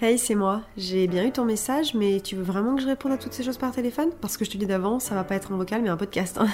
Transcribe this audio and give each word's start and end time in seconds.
Hey, 0.00 0.18
c'est 0.18 0.34
moi. 0.34 0.62
J'ai 0.76 1.06
bien 1.06 1.24
eu 1.24 1.32
ton 1.32 1.44
message, 1.44 1.94
mais 1.94 2.20
tu 2.20 2.36
veux 2.36 2.42
vraiment 2.42 2.74
que 2.76 2.82
je 2.82 2.86
réponde 2.86 3.12
à 3.12 3.18
toutes 3.18 3.32
ces 3.32 3.42
choses 3.42 3.58
par 3.58 3.72
téléphone? 3.72 4.10
Parce 4.20 4.36
que 4.36 4.44
je 4.44 4.50
te 4.50 4.56
dis 4.56 4.66
d'avant, 4.66 4.98
ça 5.00 5.14
va 5.14 5.24
pas 5.24 5.34
être 5.36 5.52
un 5.52 5.56
vocal, 5.56 5.82
mais 5.82 5.88
un 5.88 5.96
podcast. 5.96 6.38
hein. 6.38 6.48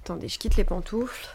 Attendez, 0.00 0.28
je 0.28 0.38
quitte 0.38 0.56
les 0.56 0.64
pantoufles, 0.64 1.28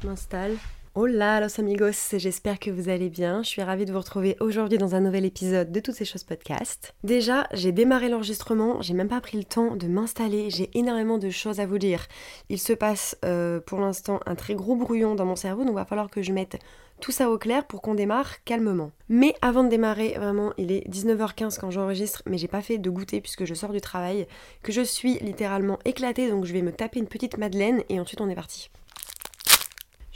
je 0.00 0.06
m'installe. 0.06 0.56
Hola 0.94 1.40
los 1.40 1.60
amigos, 1.60 2.14
j'espère 2.16 2.58
que 2.58 2.70
vous 2.70 2.88
allez 2.88 3.10
bien. 3.10 3.42
Je 3.42 3.48
suis 3.48 3.62
ravie 3.62 3.84
de 3.84 3.92
vous 3.92 3.98
retrouver 3.98 4.36
aujourd'hui 4.40 4.78
dans 4.78 4.94
un 4.94 5.00
nouvel 5.00 5.26
épisode 5.26 5.70
de 5.70 5.80
Toutes 5.80 5.94
ces 5.94 6.06
choses 6.06 6.24
podcast. 6.24 6.94
Déjà, 7.04 7.46
j'ai 7.52 7.72
démarré 7.72 8.08
l'enregistrement, 8.08 8.80
j'ai 8.80 8.94
même 8.94 9.08
pas 9.08 9.20
pris 9.20 9.36
le 9.36 9.44
temps 9.44 9.76
de 9.76 9.86
m'installer, 9.86 10.48
j'ai 10.48 10.70
énormément 10.72 11.18
de 11.18 11.28
choses 11.28 11.60
à 11.60 11.66
vous 11.66 11.78
dire. 11.78 12.06
Il 12.48 12.58
se 12.58 12.72
passe 12.72 13.18
euh, 13.24 13.60
pour 13.60 13.80
l'instant 13.80 14.20
un 14.24 14.34
très 14.34 14.54
gros 14.54 14.76
brouillon 14.76 15.14
dans 15.14 15.26
mon 15.26 15.36
cerveau, 15.36 15.64
donc 15.64 15.74
va 15.74 15.84
falloir 15.84 16.08
que 16.08 16.22
je 16.22 16.32
mette 16.32 16.58
tout 17.00 17.12
ça 17.12 17.30
au 17.30 17.36
clair 17.36 17.66
pour 17.66 17.82
qu'on 17.82 17.94
démarre 17.94 18.42
calmement. 18.44 18.90
Mais 19.10 19.34
avant 19.42 19.64
de 19.64 19.68
démarrer, 19.68 20.14
vraiment, 20.16 20.54
il 20.56 20.72
est 20.72 20.88
19h15 20.88 21.60
quand 21.60 21.70
j'enregistre, 21.70 22.22
mais 22.26 22.38
j'ai 22.38 22.48
pas 22.48 22.62
fait 22.62 22.78
de 22.78 22.90
goûter 22.90 23.20
puisque 23.20 23.44
je 23.44 23.54
sors 23.54 23.72
du 23.72 23.82
travail, 23.82 24.26
que 24.62 24.72
je 24.72 24.80
suis 24.80 25.18
littéralement 25.18 25.78
éclatée, 25.84 26.30
donc 26.30 26.46
je 26.46 26.52
vais 26.54 26.62
me 26.62 26.72
taper 26.72 26.98
une 26.98 27.08
petite 27.08 27.36
madeleine 27.36 27.82
et 27.90 28.00
ensuite 28.00 28.22
on 28.22 28.30
est 28.30 28.34
parti. 28.34 28.70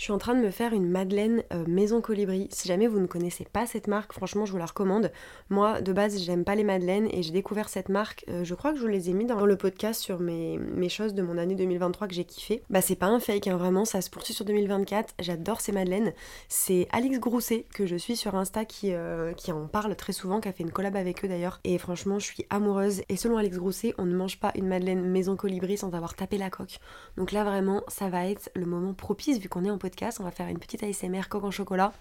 Je 0.02 0.06
suis 0.06 0.12
en 0.12 0.18
train 0.18 0.34
de 0.34 0.40
me 0.40 0.50
faire 0.50 0.72
une 0.72 0.88
Madeleine 0.88 1.44
euh, 1.52 1.64
Maison 1.68 2.00
Colibri. 2.00 2.48
Si 2.50 2.66
jamais 2.66 2.88
vous 2.88 2.98
ne 2.98 3.06
connaissez 3.06 3.44
pas 3.44 3.66
cette 3.66 3.86
marque, 3.86 4.12
franchement, 4.12 4.44
je 4.44 4.50
vous 4.50 4.58
la 4.58 4.66
recommande. 4.66 5.12
Moi, 5.48 5.80
de 5.80 5.92
base, 5.92 6.20
j'aime 6.20 6.42
pas 6.42 6.56
les 6.56 6.64
Madeleines 6.64 7.06
et 7.12 7.22
j'ai 7.22 7.30
découvert 7.30 7.68
cette 7.68 7.88
marque. 7.88 8.24
euh, 8.28 8.42
je 8.42 8.52
crois 8.56 8.72
que 8.72 8.78
je 8.78 8.82
vous 8.82 8.88
les 8.88 9.10
ai 9.10 9.12
mis 9.12 9.26
dans 9.26 9.46
le 9.46 9.56
podcast 9.56 10.00
sur 10.00 10.18
mes, 10.18 10.58
mes 10.58 10.88
choses 10.88 11.14
de 11.14 11.22
mon 11.22 11.38
année 11.38 11.54
2023 11.54 12.08
que 12.08 12.14
j'ai 12.14 12.24
kiffé. 12.24 12.64
Bah, 12.68 12.80
c'est 12.80 12.96
pas 12.96 13.06
un 13.06 13.20
fake, 13.20 13.46
hein, 13.46 13.56
vraiment, 13.56 13.84
ça 13.84 14.00
se 14.00 14.10
poursuit 14.10 14.34
sur 14.34 14.44
2024. 14.44 15.14
J'adore 15.20 15.60
ces 15.60 15.70
Madeleines. 15.70 16.12
C'est 16.48 16.88
Alix 16.90 17.20
Grousset 17.20 17.66
que 17.72 17.86
je 17.86 17.94
suis 17.94 18.16
sur 18.16 18.34
Insta 18.34 18.64
qui, 18.64 18.92
euh, 18.92 19.32
qui 19.34 19.52
en 19.52 19.68
parle 19.68 19.94
très 19.94 20.12
souvent, 20.12 20.40
qui 20.40 20.48
a 20.48 20.52
fait 20.52 20.64
une 20.64 20.72
collab 20.72 20.96
avec 20.96 21.24
eux 21.24 21.28
d'ailleurs. 21.28 21.60
Et 21.62 21.78
franchement, 21.78 22.18
je 22.18 22.26
suis 22.26 22.44
amoureuse. 22.50 23.02
Et 23.08 23.16
selon 23.16 23.36
Alix 23.36 23.56
Grousset, 23.56 23.94
on 23.98 24.04
ne 24.04 24.16
mange 24.16 24.40
pas 24.40 24.50
une 24.56 24.66
Madeleine 24.66 25.08
Maison 25.08 25.36
Colibri 25.36 25.78
sans 25.78 25.94
avoir 25.94 26.16
tapé 26.16 26.38
la 26.38 26.50
coque. 26.50 26.80
Donc 27.16 27.30
là, 27.30 27.44
vraiment, 27.44 27.84
ça 27.86 28.08
va 28.08 28.26
être 28.26 28.50
le 28.56 28.66
moment 28.66 28.94
propice 28.94 29.38
vu 29.38 29.48
qu'on 29.48 29.64
est 29.64 29.70
en 29.70 29.78
podcast. 29.78 29.91
On 30.20 30.24
va 30.24 30.30
faire 30.30 30.48
une 30.48 30.58
petite 30.58 30.82
ASMR 30.82 31.28
coque 31.28 31.44
en 31.44 31.50
chocolat. 31.50 31.92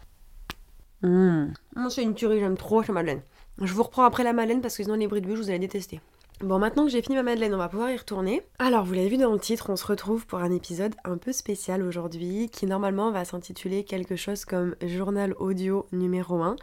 Mmh. 1.02 1.54
C'est 1.90 2.04
une 2.04 2.14
tuerie, 2.14 2.40
j'aime 2.40 2.58
trop 2.58 2.82
la 2.82 2.94
Madeleine. 2.94 3.22
Je 3.60 3.74
vous 3.74 3.84
reprends 3.84 4.04
après 4.04 4.24
la 4.24 4.34
Madeleine 4.34 4.62
parce 4.62 4.78
que 4.78 4.84
sinon 4.84 4.96
les 4.96 5.08
bruits 5.08 5.22
de 5.22 5.28
bouche, 5.28 5.40
vous 5.40 5.50
allez 5.50 5.60
détester. 5.60 6.00
Bon, 6.42 6.58
maintenant 6.58 6.86
que 6.86 6.92
j'ai 6.92 7.04
fini 7.04 7.16
ma 7.16 7.24
Madeleine, 7.24 7.54
on 7.54 7.60
va 7.60 7.70
pouvoir 7.70 7.92
y 7.92 7.98
retourner. 7.98 8.42
Alors, 8.58 8.84
vous 8.84 8.94
l'avez 8.94 9.10
vu 9.10 9.18
dans 9.18 9.32
le 9.32 9.40
titre, 9.40 9.70
on 9.70 9.76
se 9.76 9.86
retrouve 9.86 10.26
pour 10.26 10.40
un 10.40 10.52
épisode 10.52 10.96
un 11.04 11.18
peu 11.18 11.32
spécial 11.32 11.84
aujourd'hui 11.84 12.50
qui 12.50 12.66
normalement 12.66 13.12
va 13.12 13.26
s'intituler 13.26 13.84
quelque 13.84 14.16
chose 14.16 14.46
comme 14.46 14.76
Journal 14.82 15.36
audio 15.38 15.86
numéro 15.92 16.42
1 16.42 16.56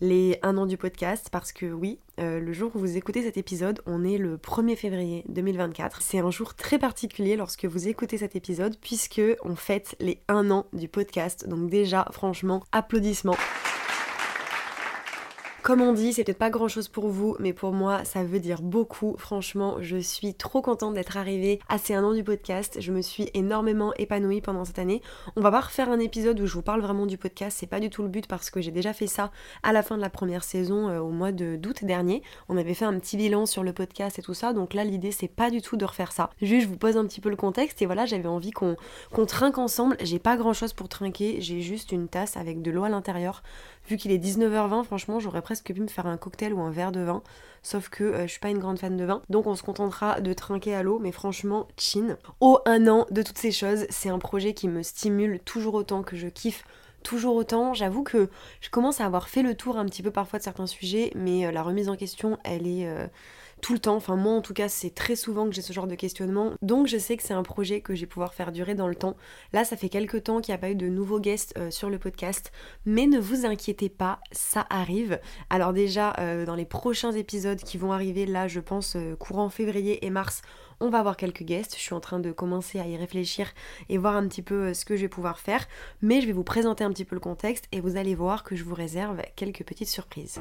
les 0.00 0.38
un 0.42 0.56
an 0.56 0.66
du 0.66 0.76
podcast 0.76 1.28
parce 1.30 1.52
que 1.52 1.66
oui, 1.66 1.98
euh, 2.20 2.40
le 2.40 2.52
jour 2.52 2.70
où 2.74 2.78
vous 2.78 2.96
écoutez 2.96 3.22
cet 3.22 3.36
épisode, 3.36 3.80
on 3.86 4.04
est 4.04 4.18
le 4.18 4.36
1er 4.36 4.76
février 4.76 5.24
2024. 5.28 6.02
C'est 6.02 6.18
un 6.18 6.30
jour 6.30 6.54
très 6.54 6.78
particulier 6.78 7.36
lorsque 7.36 7.64
vous 7.64 7.88
écoutez 7.88 8.18
cet 8.18 8.36
épisode 8.36 8.76
puisque 8.80 9.22
on 9.42 9.56
fête 9.56 9.96
les 10.00 10.20
un 10.28 10.50
an 10.50 10.66
du 10.72 10.88
podcast. 10.88 11.48
Donc 11.48 11.70
déjà, 11.70 12.06
franchement, 12.12 12.62
applaudissements. 12.72 13.36
Comme 15.64 15.80
on 15.80 15.94
dit, 15.94 16.12
c'est 16.12 16.24
peut-être 16.24 16.36
pas 16.36 16.50
grand 16.50 16.68
chose 16.68 16.88
pour 16.88 17.08
vous, 17.08 17.36
mais 17.38 17.54
pour 17.54 17.72
moi, 17.72 18.04
ça 18.04 18.22
veut 18.22 18.38
dire 18.38 18.60
beaucoup. 18.60 19.14
Franchement, 19.16 19.76
je 19.80 19.96
suis 19.96 20.34
trop 20.34 20.60
contente 20.60 20.92
d'être 20.92 21.16
arrivée 21.16 21.58
à 21.70 21.78
ces 21.78 21.94
un 21.94 22.04
an 22.04 22.12
du 22.12 22.22
podcast. 22.22 22.82
Je 22.82 22.92
me 22.92 23.00
suis 23.00 23.30
énormément 23.32 23.94
épanouie 23.94 24.42
pendant 24.42 24.66
cette 24.66 24.78
année. 24.78 25.00
On 25.36 25.40
va 25.40 25.50
pas 25.50 25.62
refaire 25.62 25.88
un 25.88 26.00
épisode 26.00 26.38
où 26.38 26.46
je 26.46 26.52
vous 26.52 26.60
parle 26.60 26.82
vraiment 26.82 27.06
du 27.06 27.16
podcast, 27.16 27.56
c'est 27.58 27.66
pas 27.66 27.80
du 27.80 27.88
tout 27.88 28.02
le 28.02 28.10
but 28.10 28.26
parce 28.26 28.50
que 28.50 28.60
j'ai 28.60 28.72
déjà 28.72 28.92
fait 28.92 29.06
ça 29.06 29.30
à 29.62 29.72
la 29.72 29.82
fin 29.82 29.96
de 29.96 30.02
la 30.02 30.10
première 30.10 30.44
saison 30.44 30.90
euh, 30.90 30.98
au 31.00 31.08
mois 31.08 31.32
de 31.32 31.56
d'août 31.56 31.82
dernier. 31.82 32.22
On 32.50 32.58
avait 32.58 32.74
fait 32.74 32.84
un 32.84 32.98
petit 32.98 33.16
bilan 33.16 33.46
sur 33.46 33.62
le 33.62 33.72
podcast 33.72 34.18
et 34.18 34.22
tout 34.22 34.34
ça, 34.34 34.52
donc 34.52 34.74
là 34.74 34.84
l'idée 34.84 35.12
c'est 35.12 35.28
pas 35.28 35.48
du 35.48 35.62
tout 35.62 35.78
de 35.78 35.86
refaire 35.86 36.12
ça. 36.12 36.28
Juste 36.42 36.64
je 36.64 36.68
vous 36.68 36.76
pose 36.76 36.98
un 36.98 37.06
petit 37.06 37.22
peu 37.22 37.30
le 37.30 37.36
contexte 37.36 37.80
et 37.80 37.86
voilà, 37.86 38.04
j'avais 38.04 38.28
envie 38.28 38.50
qu'on 38.50 38.76
trinque 39.26 39.56
ensemble. 39.56 39.96
J'ai 40.02 40.18
pas 40.18 40.36
grand 40.36 40.52
chose 40.52 40.74
pour 40.74 40.90
trinquer, 40.90 41.40
j'ai 41.40 41.62
juste 41.62 41.90
une 41.90 42.08
tasse 42.08 42.36
avec 42.36 42.60
de 42.60 42.70
l'eau 42.70 42.84
à 42.84 42.90
l'intérieur. 42.90 43.42
Vu 43.88 43.96
qu'il 43.96 44.12
est 44.12 44.18
19h20, 44.18 44.84
franchement, 44.84 45.20
j'aurais 45.20 45.42
presque 45.42 45.72
pu 45.72 45.80
me 45.80 45.86
faire 45.88 46.06
un 46.06 46.16
cocktail 46.16 46.54
ou 46.54 46.60
un 46.60 46.70
verre 46.70 46.92
de 46.92 47.00
vin. 47.00 47.22
Sauf 47.62 47.88
que 47.88 48.04
euh, 48.04 48.22
je 48.22 48.32
suis 48.32 48.40
pas 48.40 48.50
une 48.50 48.58
grande 48.58 48.78
fan 48.78 48.96
de 48.96 49.04
vin. 49.04 49.22
Donc 49.28 49.46
on 49.46 49.54
se 49.54 49.62
contentera 49.62 50.20
de 50.20 50.32
trinquer 50.32 50.74
à 50.74 50.82
l'eau, 50.82 50.98
mais 50.98 51.12
franchement, 51.12 51.68
chin. 51.76 52.16
Au 52.40 52.60
un 52.66 52.88
an 52.88 53.06
de 53.10 53.22
toutes 53.22 53.38
ces 53.38 53.52
choses, 53.52 53.86
c'est 53.90 54.08
un 54.08 54.18
projet 54.18 54.54
qui 54.54 54.68
me 54.68 54.82
stimule 54.82 55.40
toujours 55.40 55.74
autant, 55.74 56.02
que 56.02 56.16
je 56.16 56.28
kiffe 56.28 56.64
toujours 57.02 57.36
autant. 57.36 57.74
J'avoue 57.74 58.02
que 58.02 58.28
je 58.60 58.70
commence 58.70 59.00
à 59.00 59.06
avoir 59.06 59.28
fait 59.28 59.42
le 59.42 59.54
tour 59.54 59.78
un 59.78 59.84
petit 59.84 60.02
peu 60.02 60.10
parfois 60.10 60.40
de 60.40 60.44
certains 60.44 60.66
sujets, 60.66 61.12
mais 61.14 61.46
euh, 61.46 61.52
la 61.52 61.62
remise 61.62 61.88
en 61.88 61.96
question, 61.96 62.38
elle 62.42 62.66
est 62.66 62.88
euh, 62.88 63.06
tout 63.64 63.72
le 63.72 63.78
temps. 63.78 63.96
Enfin, 63.96 64.14
moi 64.14 64.34
en 64.34 64.42
tout 64.42 64.52
cas, 64.52 64.68
c'est 64.68 64.94
très 64.94 65.16
souvent 65.16 65.46
que 65.46 65.54
j'ai 65.54 65.62
ce 65.62 65.72
genre 65.72 65.86
de 65.86 65.94
questionnement. 65.94 66.52
Donc, 66.60 66.86
je 66.86 66.98
sais 66.98 67.16
que 67.16 67.22
c'est 67.22 67.32
un 67.32 67.42
projet 67.42 67.80
que 67.80 67.94
je 67.94 68.02
vais 68.02 68.06
pouvoir 68.06 68.34
faire 68.34 68.52
durer 68.52 68.74
dans 68.74 68.88
le 68.88 68.94
temps. 68.94 69.16
Là, 69.54 69.64
ça 69.64 69.78
fait 69.78 69.88
quelques 69.88 70.24
temps 70.24 70.42
qu'il 70.42 70.52
n'y 70.52 70.56
a 70.56 70.58
pas 70.58 70.68
eu 70.68 70.74
de 70.74 70.86
nouveaux 70.86 71.18
guests 71.18 71.54
euh, 71.56 71.70
sur 71.70 71.88
le 71.88 71.98
podcast, 71.98 72.52
mais 72.84 73.06
ne 73.06 73.18
vous 73.18 73.46
inquiétez 73.46 73.88
pas, 73.88 74.20
ça 74.32 74.66
arrive. 74.68 75.18
Alors, 75.48 75.72
déjà, 75.72 76.12
euh, 76.18 76.44
dans 76.44 76.56
les 76.56 76.66
prochains 76.66 77.12
épisodes 77.12 77.58
qui 77.58 77.78
vont 77.78 77.90
arriver, 77.90 78.26
là, 78.26 78.48
je 78.48 78.60
pense 78.60 78.96
euh, 78.96 79.16
courant 79.16 79.48
février 79.48 80.04
et 80.04 80.10
mars, 80.10 80.42
on 80.80 80.90
va 80.90 80.98
avoir 80.98 81.16
quelques 81.16 81.44
guests. 81.44 81.74
Je 81.74 81.80
suis 81.80 81.94
en 81.94 82.00
train 82.00 82.20
de 82.20 82.32
commencer 82.32 82.80
à 82.80 82.86
y 82.86 82.98
réfléchir 82.98 83.50
et 83.88 83.96
voir 83.96 84.14
un 84.14 84.28
petit 84.28 84.42
peu 84.42 84.74
ce 84.74 84.84
que 84.84 84.94
je 84.94 85.02
vais 85.02 85.08
pouvoir 85.08 85.38
faire. 85.38 85.66
Mais 86.02 86.20
je 86.20 86.26
vais 86.26 86.32
vous 86.34 86.44
présenter 86.44 86.84
un 86.84 86.90
petit 86.90 87.06
peu 87.06 87.16
le 87.16 87.20
contexte 87.20 87.64
et 87.72 87.80
vous 87.80 87.96
allez 87.96 88.14
voir 88.14 88.42
que 88.42 88.56
je 88.56 88.64
vous 88.64 88.74
réserve 88.74 89.22
quelques 89.36 89.64
petites 89.64 89.88
surprises. 89.88 90.38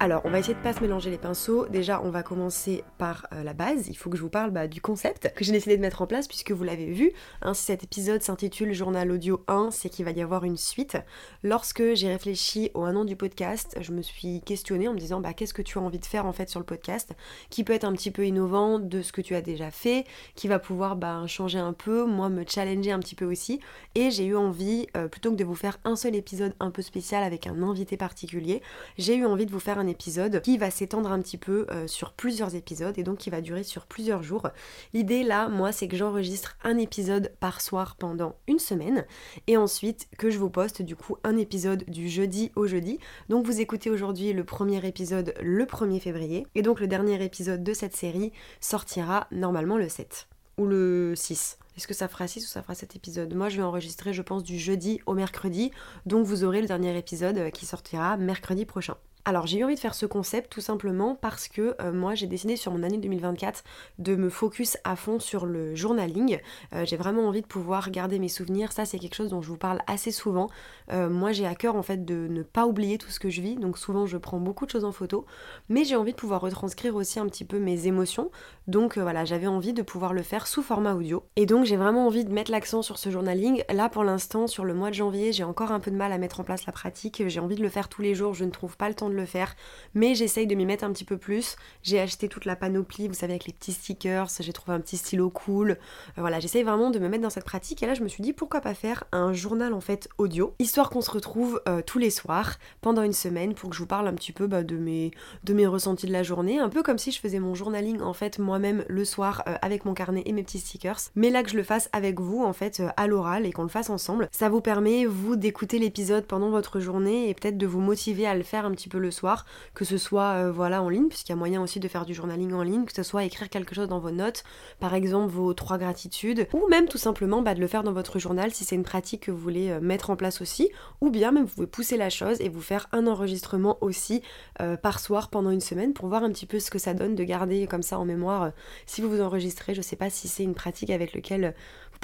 Alors, 0.00 0.22
on 0.24 0.30
va 0.30 0.40
essayer 0.40 0.54
de 0.54 0.58
pas 0.58 0.72
se 0.74 0.80
mélanger 0.80 1.08
les 1.08 1.18
pinceaux. 1.18 1.66
Déjà, 1.66 2.02
on 2.02 2.10
va 2.10 2.22
commencer 2.22 2.84
par 2.98 3.26
euh, 3.32 3.42
la 3.42 3.54
base. 3.54 3.88
Il 3.88 3.94
faut 3.94 4.10
que 4.10 4.16
je 4.16 4.22
vous 4.22 4.28
parle 4.28 4.50
bah, 4.50 4.66
du 4.66 4.80
concept 4.80 5.32
que 5.34 5.44
j'ai 5.44 5.52
décidé 5.52 5.76
de 5.76 5.80
mettre 5.80 6.02
en 6.02 6.06
place 6.06 6.26
puisque 6.26 6.50
vous 6.50 6.64
l'avez 6.64 6.90
vu. 6.90 7.12
hein, 7.42 7.54
si 7.54 7.62
cet 7.62 7.84
épisode 7.84 8.20
s'intitule 8.20 8.74
Journal 8.74 9.10
Audio 9.10 9.44
1, 9.46 9.70
c'est 9.70 9.88
qu'il 9.88 10.04
va 10.04 10.10
y 10.10 10.20
avoir 10.20 10.44
une 10.44 10.56
suite. 10.56 10.98
Lorsque 11.42 11.94
j'ai 11.94 12.08
réfléchi 12.08 12.70
au 12.74 12.82
un 12.82 12.96
an 12.96 13.04
du 13.04 13.16
podcast, 13.16 13.78
je 13.80 13.92
me 13.92 14.02
suis 14.02 14.42
questionnée 14.42 14.88
en 14.88 14.94
me 14.94 14.98
disant 14.98 15.20
bah, 15.20 15.32
qu'est-ce 15.32 15.54
que 15.54 15.62
tu 15.62 15.78
as 15.78 15.80
envie 15.80 16.00
de 16.00 16.06
faire 16.06 16.26
en 16.26 16.32
fait 16.32 16.50
sur 16.50 16.60
le 16.60 16.66
podcast 16.66 17.14
qui 17.48 17.62
peut 17.64 17.72
être 17.72 17.84
un 17.84 17.92
petit 17.92 18.10
peu 18.10 18.26
innovant 18.26 18.80
de 18.80 19.00
ce 19.00 19.12
que 19.12 19.22
tu 19.22 19.34
as 19.36 19.42
déjà 19.42 19.70
fait, 19.70 20.04
qui 20.34 20.48
va 20.48 20.58
pouvoir 20.58 20.96
bah, 20.96 21.24
changer 21.28 21.60
un 21.60 21.72
peu, 21.72 22.04
moi 22.04 22.28
me 22.28 22.44
challenger 22.46 22.90
un 22.90 22.98
petit 22.98 23.14
peu 23.14 23.24
aussi. 23.24 23.60
Et 23.94 24.10
j'ai 24.10 24.26
eu 24.26 24.36
envie, 24.36 24.86
euh, 24.96 25.08
plutôt 25.08 25.30
que 25.30 25.36
de 25.36 25.44
vous 25.44 25.54
faire 25.54 25.78
un 25.84 25.96
seul 25.96 26.14
épisode 26.16 26.52
un 26.60 26.72
peu 26.72 26.82
spécial 26.82 27.22
avec 27.22 27.46
un 27.46 27.62
invité 27.62 27.96
particulier, 27.96 28.60
j'ai 28.98 29.16
eu 29.16 29.24
envie 29.24 29.46
de 29.46 29.52
vous 29.52 29.60
faire 29.60 29.78
un 29.78 29.83
épisode 29.86 30.42
qui 30.42 30.58
va 30.58 30.70
s'étendre 30.70 31.10
un 31.10 31.20
petit 31.20 31.38
peu 31.38 31.66
euh, 31.70 31.86
sur 31.86 32.12
plusieurs 32.12 32.54
épisodes 32.54 32.98
et 32.98 33.02
donc 33.02 33.18
qui 33.18 33.30
va 33.30 33.40
durer 33.40 33.62
sur 33.62 33.86
plusieurs 33.86 34.22
jours. 34.22 34.48
L'idée 34.92 35.22
là, 35.22 35.48
moi, 35.48 35.72
c'est 35.72 35.88
que 35.88 35.96
j'enregistre 35.96 36.56
un 36.64 36.78
épisode 36.78 37.32
par 37.40 37.60
soir 37.60 37.96
pendant 37.96 38.36
une 38.46 38.58
semaine 38.58 39.04
et 39.46 39.56
ensuite 39.56 40.08
que 40.18 40.30
je 40.30 40.38
vous 40.38 40.50
poste 40.50 40.82
du 40.82 40.96
coup 40.96 41.16
un 41.24 41.36
épisode 41.36 41.84
du 41.88 42.08
jeudi 42.08 42.52
au 42.56 42.66
jeudi. 42.66 42.98
Donc 43.28 43.46
vous 43.46 43.60
écoutez 43.60 43.90
aujourd'hui 43.90 44.32
le 44.32 44.44
premier 44.44 44.86
épisode 44.86 45.34
le 45.40 45.64
1er 45.64 46.00
février 46.00 46.46
et 46.54 46.62
donc 46.62 46.80
le 46.80 46.86
dernier 46.86 47.22
épisode 47.24 47.62
de 47.62 47.74
cette 47.74 47.96
série 47.96 48.32
sortira 48.60 49.26
normalement 49.30 49.76
le 49.76 49.88
7 49.88 50.28
ou 50.58 50.66
le 50.66 51.14
6. 51.16 51.58
Est-ce 51.76 51.88
que 51.88 51.94
ça 51.94 52.08
fera 52.08 52.28
6 52.28 52.44
ou 52.44 52.48
ça 52.48 52.62
fera 52.62 52.74
7 52.74 52.94
épisodes? 52.96 53.34
Moi 53.34 53.48
je 53.48 53.56
vais 53.56 53.62
enregistrer 53.62 54.12
je 54.12 54.22
pense 54.22 54.44
du 54.44 54.58
jeudi 54.58 55.00
au 55.06 55.14
mercredi, 55.14 55.72
donc 56.06 56.26
vous 56.26 56.44
aurez 56.44 56.60
le 56.60 56.68
dernier 56.68 56.96
épisode 56.96 57.38
euh, 57.38 57.50
qui 57.50 57.66
sortira 57.66 58.16
mercredi 58.16 58.64
prochain. 58.64 58.96
Alors 59.26 59.46
j'ai 59.46 59.58
eu 59.58 59.64
envie 59.64 59.74
de 59.74 59.80
faire 59.80 59.94
ce 59.94 60.04
concept 60.04 60.52
tout 60.52 60.60
simplement 60.60 61.14
parce 61.14 61.48
que 61.48 61.74
euh, 61.80 61.92
moi 61.92 62.14
j'ai 62.14 62.26
décidé 62.26 62.56
sur 62.56 62.72
mon 62.72 62.82
année 62.82 62.98
2024 62.98 63.64
de 63.98 64.16
me 64.16 64.28
focus 64.28 64.76
à 64.84 64.96
fond 64.96 65.18
sur 65.18 65.46
le 65.46 65.74
journaling. 65.74 66.40
Euh, 66.74 66.84
j'ai 66.84 66.98
vraiment 66.98 67.26
envie 67.26 67.40
de 67.40 67.46
pouvoir 67.46 67.90
garder 67.90 68.18
mes 68.18 68.28
souvenirs, 68.28 68.72
ça 68.72 68.84
c'est 68.84 68.98
quelque 68.98 69.14
chose 69.14 69.30
dont 69.30 69.40
je 69.40 69.48
vous 69.48 69.56
parle 69.56 69.80
assez 69.86 70.10
souvent. 70.10 70.50
Euh, 70.92 71.08
moi 71.08 71.32
j'ai 71.32 71.46
à 71.46 71.54
cœur 71.54 71.74
en 71.74 71.82
fait 71.82 72.04
de 72.04 72.28
ne 72.28 72.42
pas 72.42 72.66
oublier 72.66 72.98
tout 72.98 73.08
ce 73.08 73.18
que 73.18 73.30
je 73.30 73.40
vis, 73.40 73.56
donc 73.56 73.78
souvent 73.78 74.04
je 74.04 74.18
prends 74.18 74.38
beaucoup 74.38 74.66
de 74.66 74.70
choses 74.70 74.84
en 74.84 74.92
photo, 74.92 75.24
mais 75.70 75.84
j'ai 75.84 75.96
envie 75.96 76.12
de 76.12 76.18
pouvoir 76.18 76.42
retranscrire 76.42 76.94
aussi 76.94 77.18
un 77.18 77.26
petit 77.26 77.46
peu 77.46 77.58
mes 77.58 77.86
émotions. 77.86 78.30
Donc 78.66 78.98
voilà, 78.98 79.24
j'avais 79.24 79.46
envie 79.46 79.72
de 79.72 79.80
pouvoir 79.80 80.12
le 80.12 80.22
faire 80.22 80.46
sous 80.46 80.62
format 80.62 80.92
audio. 80.92 81.24
Et 81.36 81.46
donc 81.46 81.64
j'ai 81.64 81.76
vraiment 81.76 82.06
envie 82.06 82.26
de 82.26 82.32
mettre 82.32 82.50
l'accent 82.50 82.82
sur 82.82 82.98
ce 82.98 83.08
journaling. 83.08 83.64
Là 83.72 83.88
pour 83.88 84.04
l'instant 84.04 84.48
sur 84.48 84.66
le 84.66 84.74
mois 84.74 84.90
de 84.90 84.94
janvier 84.94 85.32
j'ai 85.32 85.44
encore 85.44 85.72
un 85.72 85.80
peu 85.80 85.90
de 85.90 85.96
mal 85.96 86.12
à 86.12 86.18
mettre 86.18 86.40
en 86.40 86.44
place 86.44 86.66
la 86.66 86.72
pratique, 86.72 87.22
j'ai 87.26 87.40
envie 87.40 87.56
de 87.56 87.62
le 87.62 87.70
faire 87.70 87.88
tous 87.88 88.02
les 88.02 88.14
jours, 88.14 88.34
je 88.34 88.44
ne 88.44 88.50
trouve 88.50 88.76
pas 88.76 88.90
le 88.90 88.94
temps 88.94 89.08
de 89.08 89.13
le 89.14 89.26
faire, 89.26 89.54
mais 89.94 90.14
j'essaye 90.14 90.46
de 90.46 90.54
m'y 90.54 90.66
mettre 90.66 90.84
un 90.84 90.92
petit 90.92 91.04
peu 91.04 91.16
plus. 91.16 91.56
J'ai 91.82 92.00
acheté 92.00 92.28
toute 92.28 92.44
la 92.44 92.56
panoplie, 92.56 93.08
vous 93.08 93.14
savez, 93.14 93.32
avec 93.34 93.46
les 93.46 93.52
petits 93.52 93.72
stickers, 93.72 94.28
j'ai 94.40 94.52
trouvé 94.52 94.76
un 94.76 94.80
petit 94.80 94.96
stylo 94.96 95.30
cool. 95.30 95.72
Euh, 95.72 95.76
voilà, 96.18 96.40
j'essaye 96.40 96.62
vraiment 96.62 96.90
de 96.90 96.98
me 96.98 97.08
mettre 97.08 97.22
dans 97.22 97.30
cette 97.30 97.44
pratique 97.44 97.82
et 97.82 97.86
là 97.86 97.94
je 97.94 98.02
me 98.02 98.08
suis 98.08 98.22
dit 98.22 98.32
pourquoi 98.32 98.60
pas 98.60 98.74
faire 98.74 99.04
un 99.12 99.32
journal 99.32 99.72
en 99.74 99.80
fait 99.80 100.08
audio, 100.18 100.54
histoire 100.58 100.90
qu'on 100.90 101.00
se 101.00 101.10
retrouve 101.10 101.60
euh, 101.68 101.82
tous 101.84 101.98
les 101.98 102.10
soirs 102.10 102.54
pendant 102.80 103.02
une 103.02 103.12
semaine 103.12 103.54
pour 103.54 103.70
que 103.70 103.76
je 103.76 103.80
vous 103.80 103.86
parle 103.86 104.08
un 104.08 104.14
petit 104.14 104.32
peu 104.32 104.46
bah, 104.46 104.62
de, 104.62 104.76
mes, 104.76 105.10
de 105.44 105.54
mes 105.54 105.66
ressentis 105.66 106.06
de 106.06 106.12
la 106.12 106.22
journée, 106.22 106.58
un 106.58 106.68
peu 106.68 106.82
comme 106.82 106.98
si 106.98 107.10
je 107.10 107.20
faisais 107.20 107.38
mon 107.38 107.54
journaling 107.54 108.00
en 108.00 108.12
fait 108.12 108.38
moi-même 108.38 108.84
le 108.88 109.04
soir 109.04 109.42
euh, 109.48 109.56
avec 109.62 109.84
mon 109.84 109.94
carnet 109.94 110.22
et 110.26 110.32
mes 110.32 110.42
petits 110.42 110.58
stickers, 110.58 110.98
mais 111.14 111.30
là 111.30 111.42
que 111.42 111.50
je 111.50 111.56
le 111.56 111.62
fasse 111.62 111.88
avec 111.92 112.20
vous 112.20 112.42
en 112.42 112.52
fait 112.52 112.82
à 112.96 113.06
l'oral 113.06 113.46
et 113.46 113.52
qu'on 113.52 113.62
le 113.62 113.68
fasse 113.68 113.90
ensemble. 113.90 114.28
Ça 114.32 114.48
vous 114.48 114.60
permet 114.60 115.06
vous 115.06 115.36
d'écouter 115.36 115.78
l'épisode 115.78 116.26
pendant 116.26 116.50
votre 116.50 116.80
journée 116.80 117.28
et 117.28 117.34
peut-être 117.34 117.58
de 117.58 117.66
vous 117.66 117.80
motiver 117.80 118.26
à 118.26 118.34
le 118.34 118.42
faire 118.42 118.64
un 118.64 118.72
petit 118.72 118.88
peu 118.88 118.98
le 118.98 119.03
soir, 119.10 119.46
que 119.74 119.84
ce 119.84 119.98
soit 119.98 120.50
voilà 120.50 120.82
en 120.82 120.88
ligne, 120.88 121.08
puisqu'il 121.08 121.32
y 121.32 121.34
a 121.34 121.36
moyen 121.36 121.62
aussi 121.62 121.80
de 121.80 121.88
faire 121.88 122.04
du 122.04 122.14
journaling 122.14 122.52
en 122.52 122.62
ligne, 122.62 122.84
que 122.84 122.92
ce 122.92 123.02
soit 123.02 123.24
écrire 123.24 123.48
quelque 123.48 123.74
chose 123.74 123.88
dans 123.88 123.98
vos 123.98 124.10
notes, 124.10 124.44
par 124.80 124.94
exemple 124.94 125.30
vos 125.30 125.54
trois 125.54 125.78
gratitudes, 125.78 126.48
ou 126.52 126.66
même 126.68 126.86
tout 126.86 126.98
simplement 126.98 127.42
bah, 127.42 127.54
de 127.54 127.60
le 127.60 127.66
faire 127.66 127.82
dans 127.82 127.92
votre 127.92 128.18
journal 128.18 128.52
si 128.52 128.64
c'est 128.64 128.76
une 128.76 128.84
pratique 128.84 129.22
que 129.22 129.30
vous 129.30 129.38
voulez 129.38 129.70
euh, 129.70 129.80
mettre 129.80 130.10
en 130.10 130.16
place 130.16 130.40
aussi, 130.40 130.70
ou 131.00 131.10
bien 131.10 131.32
même 131.32 131.44
vous 131.44 131.54
pouvez 131.54 131.66
pousser 131.66 131.96
la 131.96 132.10
chose 132.10 132.40
et 132.40 132.48
vous 132.48 132.60
faire 132.60 132.88
un 132.92 133.06
enregistrement 133.06 133.78
aussi 133.80 134.22
euh, 134.60 134.76
par 134.76 135.00
soir 135.00 135.30
pendant 135.30 135.50
une 135.50 135.60
semaine 135.60 135.92
pour 135.92 136.08
voir 136.08 136.24
un 136.24 136.30
petit 136.30 136.46
peu 136.46 136.58
ce 136.58 136.70
que 136.70 136.78
ça 136.78 136.94
donne 136.94 137.14
de 137.14 137.24
garder 137.24 137.66
comme 137.66 137.82
ça 137.82 137.98
en 137.98 138.04
mémoire 138.04 138.42
euh, 138.42 138.50
si 138.86 139.02
vous 139.02 139.10
vous 139.10 139.20
enregistrez. 139.20 139.74
Je 139.74 139.82
sais 139.82 139.96
pas 139.96 140.10
si 140.10 140.28
c'est 140.28 140.42
une 140.42 140.54
pratique 140.54 140.90
avec 140.90 141.14
laquelle 141.14 141.54